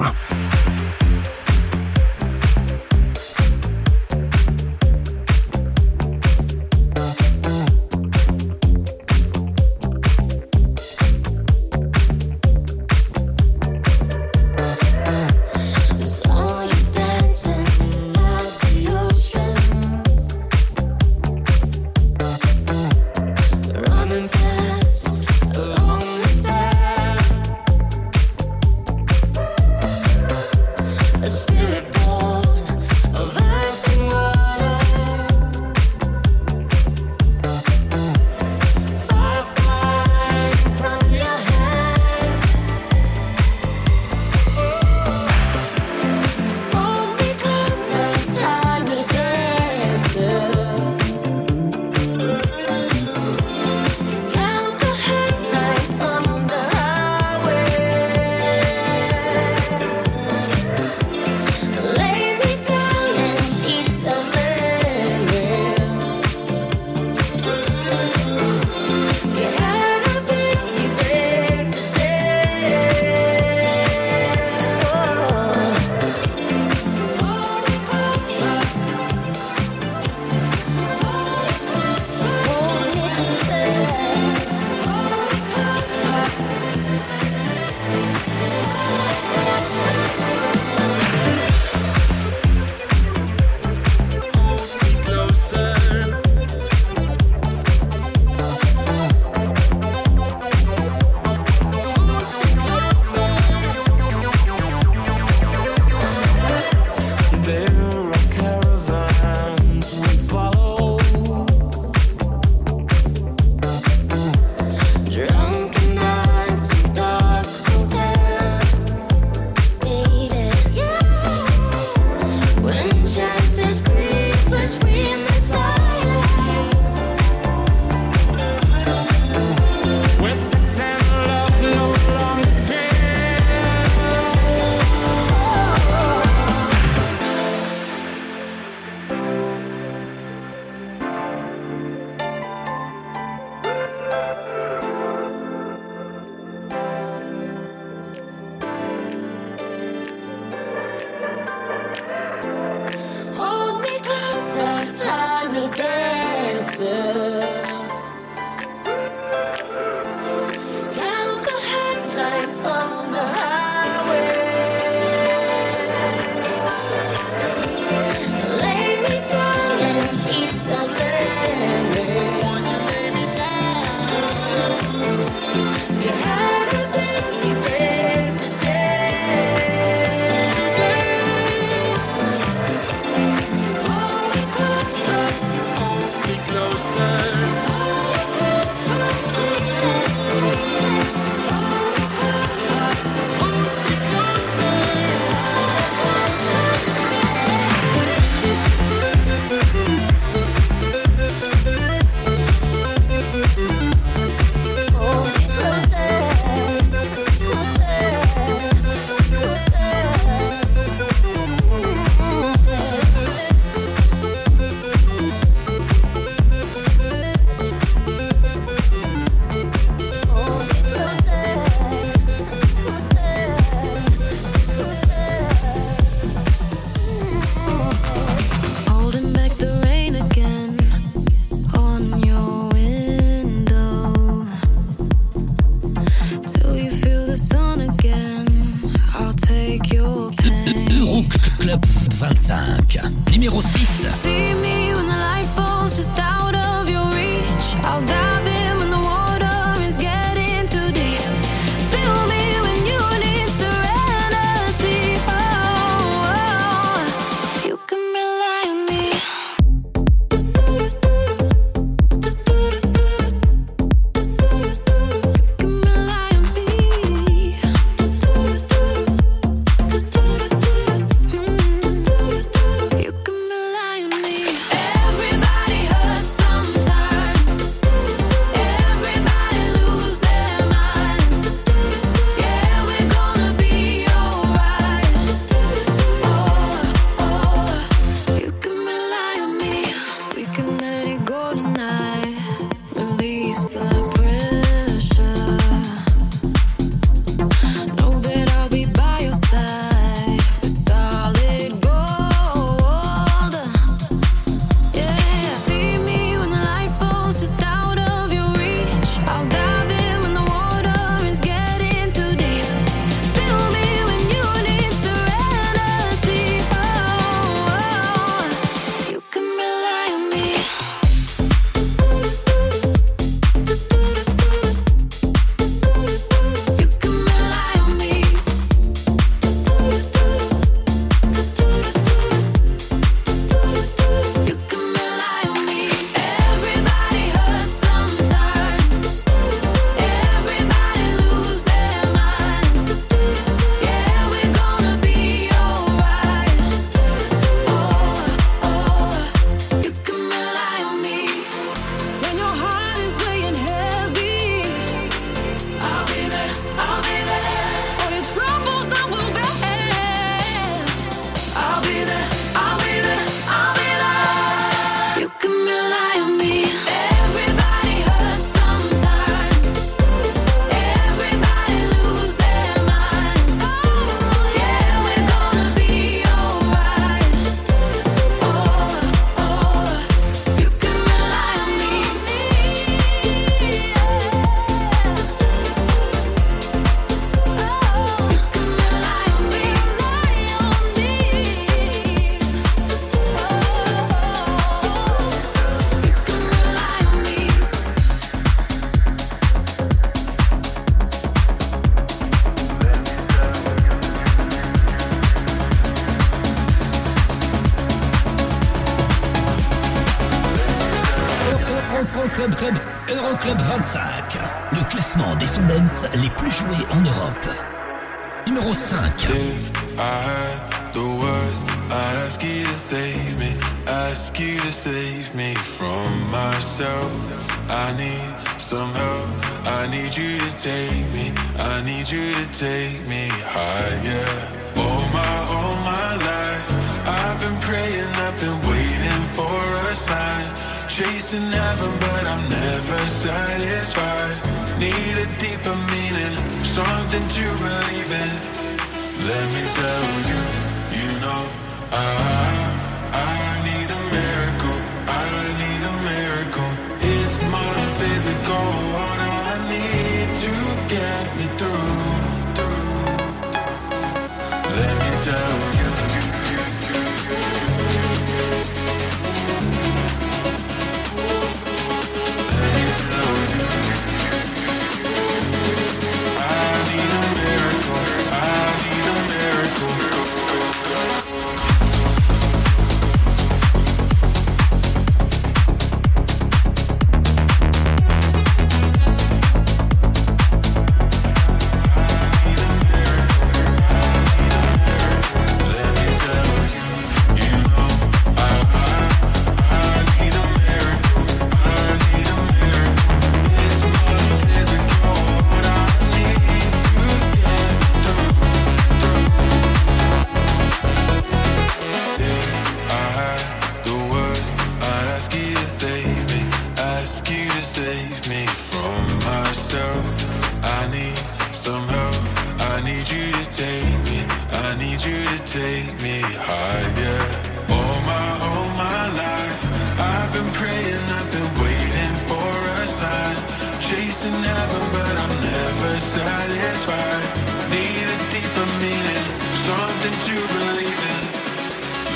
[536.45, 539.25] Need a deeper meaning,
[539.63, 541.23] something to believe in.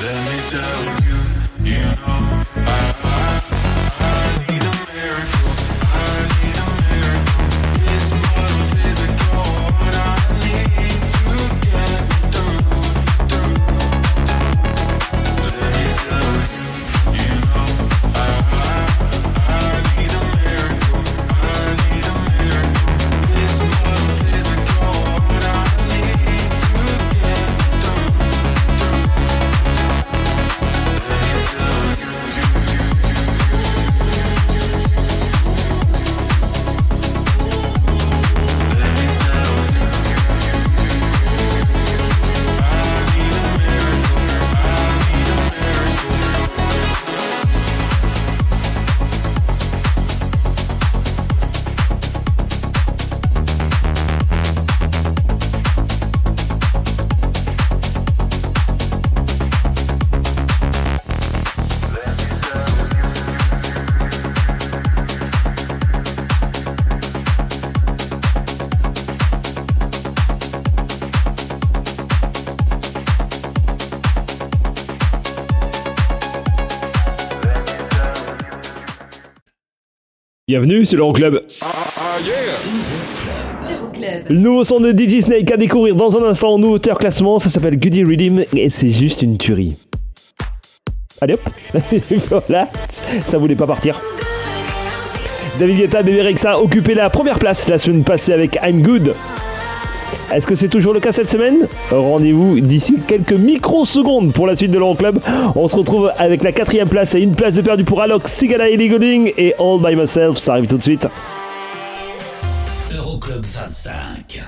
[0.04, 1.06] Let me tell you.
[80.49, 81.41] Bienvenue, c'est l'Euroclub.
[84.30, 86.57] Le nouveau son de DJ Snake à découvrir dans un instant.
[86.57, 89.76] Nouveau auteur classement, ça s'appelle Goody Rhythm et c'est juste une tuerie.
[91.19, 91.41] Allez hop,
[92.30, 92.69] voilà,
[93.26, 93.99] ça voulait pas partir.
[95.60, 99.15] David Guetta, Bébé Rexa a occupé la première place la semaine passée avec I'm Good.
[100.34, 104.72] Est-ce que c'est toujours le cas cette semaine Rendez-vous d'ici quelques microsecondes pour la suite
[104.72, 105.20] de l'Euroclub.
[105.56, 108.70] On se retrouve avec la quatrième place et une place de perdu pour Alok, Sigala
[108.70, 110.38] Ellie Goulding et All By Myself.
[110.38, 111.08] Ça arrive tout de suite.
[112.94, 114.41] Euroclub 25.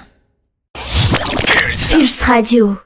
[1.91, 2.77] Pulse Radio.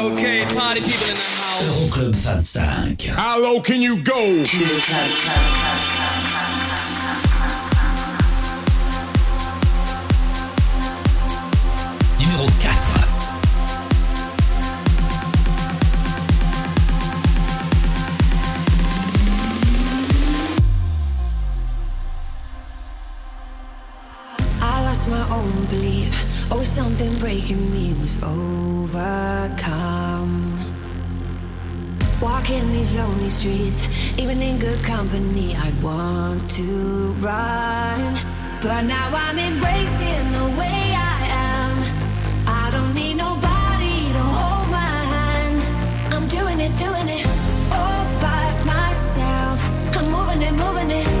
[0.00, 1.64] Okay, party people in the house.
[1.64, 3.06] Euroclub 25.
[3.16, 4.14] How low can you go?
[4.14, 5.97] Numéro
[27.38, 28.98] breaking me was overcome.
[32.20, 33.80] Walking these lonely streets,
[34.18, 38.16] even in good company, I want to run.
[38.60, 41.76] But now I'm embracing the way I am.
[42.48, 45.62] I don't need nobody to hold my hand.
[46.12, 47.26] I'm doing it, doing it
[47.70, 49.58] all by myself.
[49.96, 51.17] I'm moving it, moving it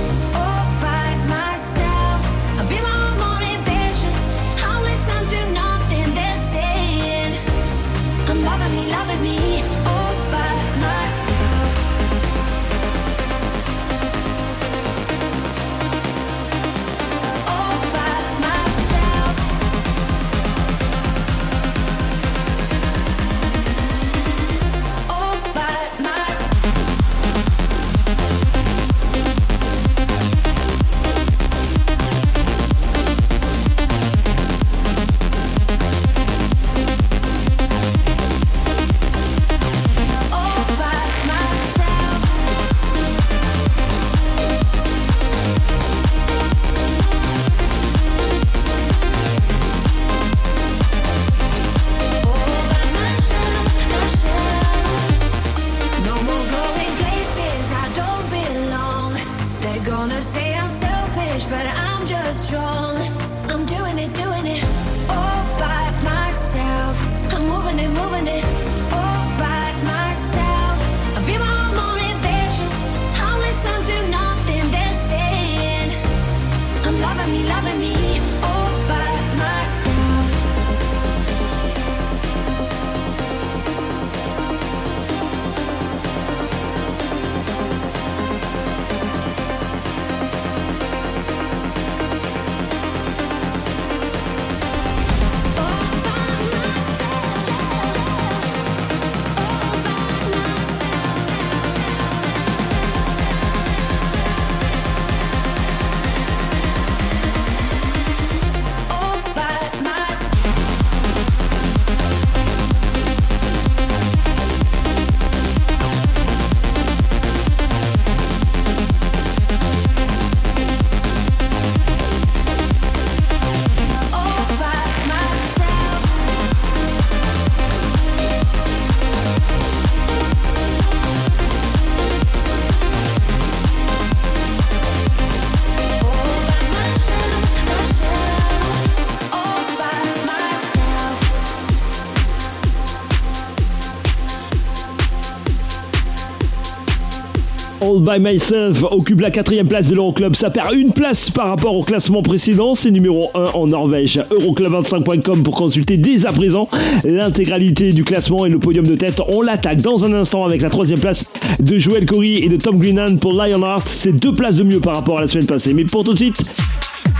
[148.00, 150.34] By Myself occupe la quatrième place de l'Euroclub.
[150.36, 152.74] Ça perd une place par rapport au classement précédent.
[152.74, 154.22] C'est numéro 1 en Norvège.
[154.30, 156.68] Euroclub25.com pour consulter dès à présent
[157.04, 159.20] l'intégralité du classement et le podium de tête.
[159.28, 161.24] On l'attaque dans un instant avec la troisième place
[161.58, 163.88] de Joel Corey et de Tom Greenan pour Lionheart.
[163.88, 165.74] C'est deux places de mieux par rapport à la semaine passée.
[165.74, 166.42] Mais pour tout de suite,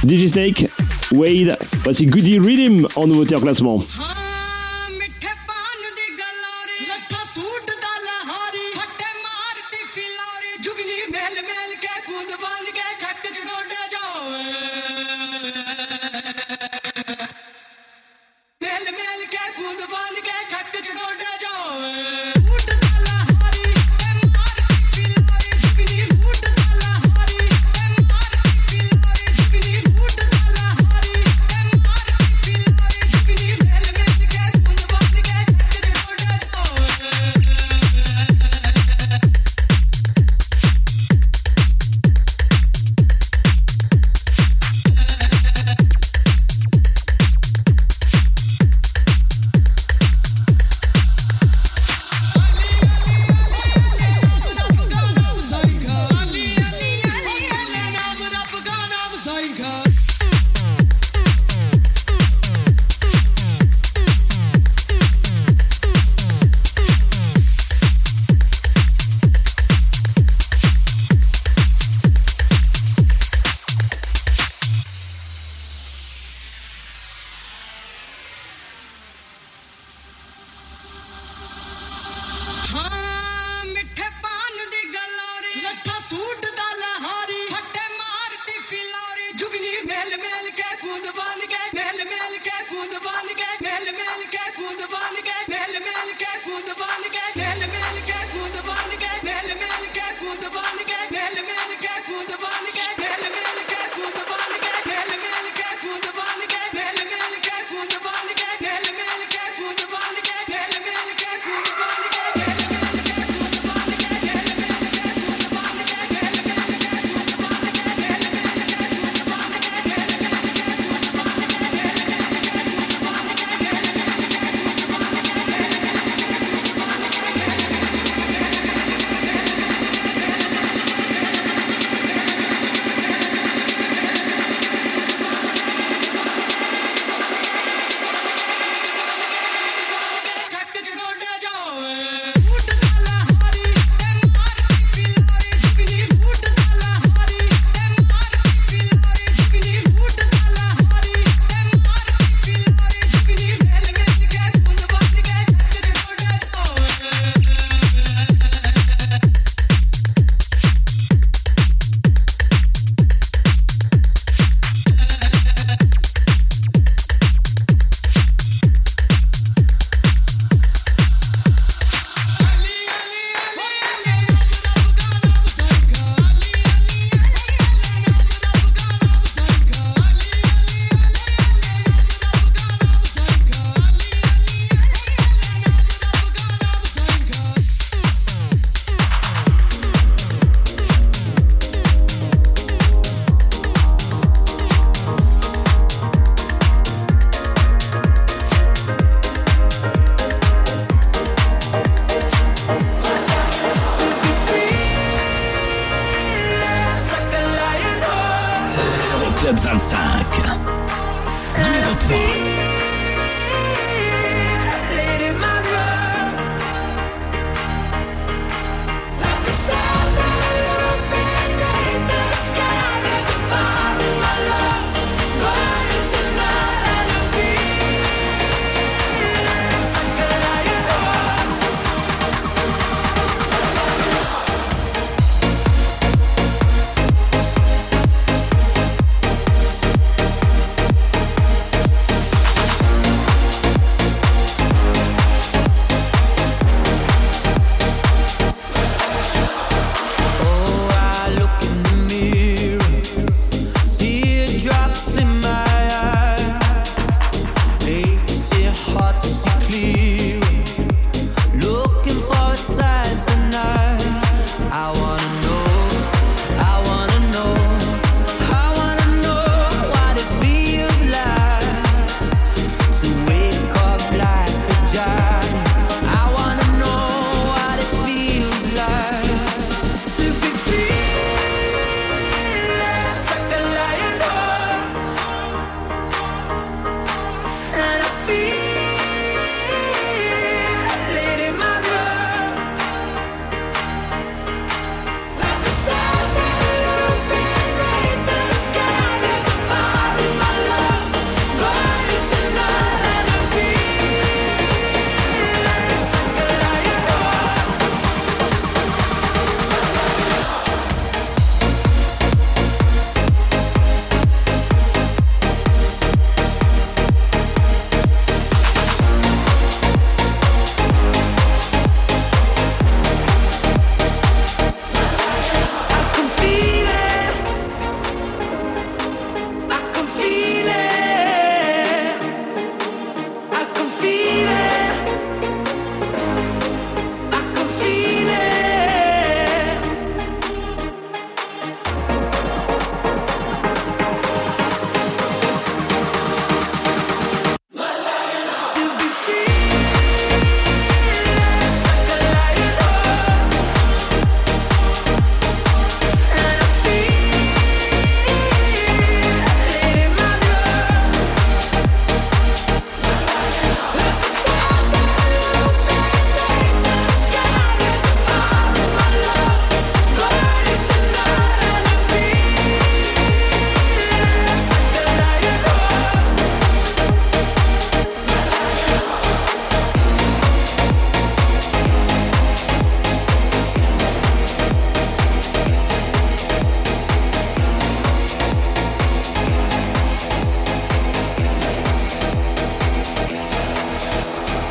[0.07, 0.69] DJ Snake,
[1.13, 3.83] Wade, voici Goody Rhythm en nouveauté en classement.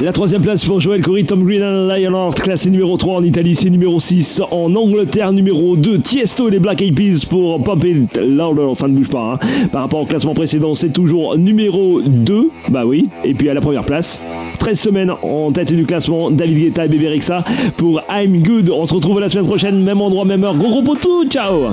[0.07, 3.55] La troisième place pour Joël Corey, Tom Green and Lionheart, classé numéro 3 en Italie,
[3.55, 7.83] c'est numéro 6 en Angleterre, numéro 2 Tiesto et les Black Eyed Peas pour Pump
[7.83, 9.33] It Louder, ça ne bouge pas.
[9.43, 9.67] hein.
[9.69, 13.59] Par rapport au classement précédent, c'est toujours numéro 2, bah oui, et puis à la
[13.59, 14.17] première place,
[14.59, 17.43] 13 semaines en tête du classement, David Guetta et Bébé Rexa
[17.75, 18.69] pour I'm Good.
[18.69, 20.55] On se retrouve la semaine prochaine, même endroit, même heure.
[20.55, 21.63] Gros gros potou, ciao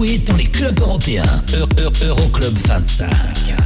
[0.00, 1.24] joués dans les clubs européens.
[1.54, 3.10] Euro- Euro- Euroclub 25.
[3.10, 3.59] Numéro 1.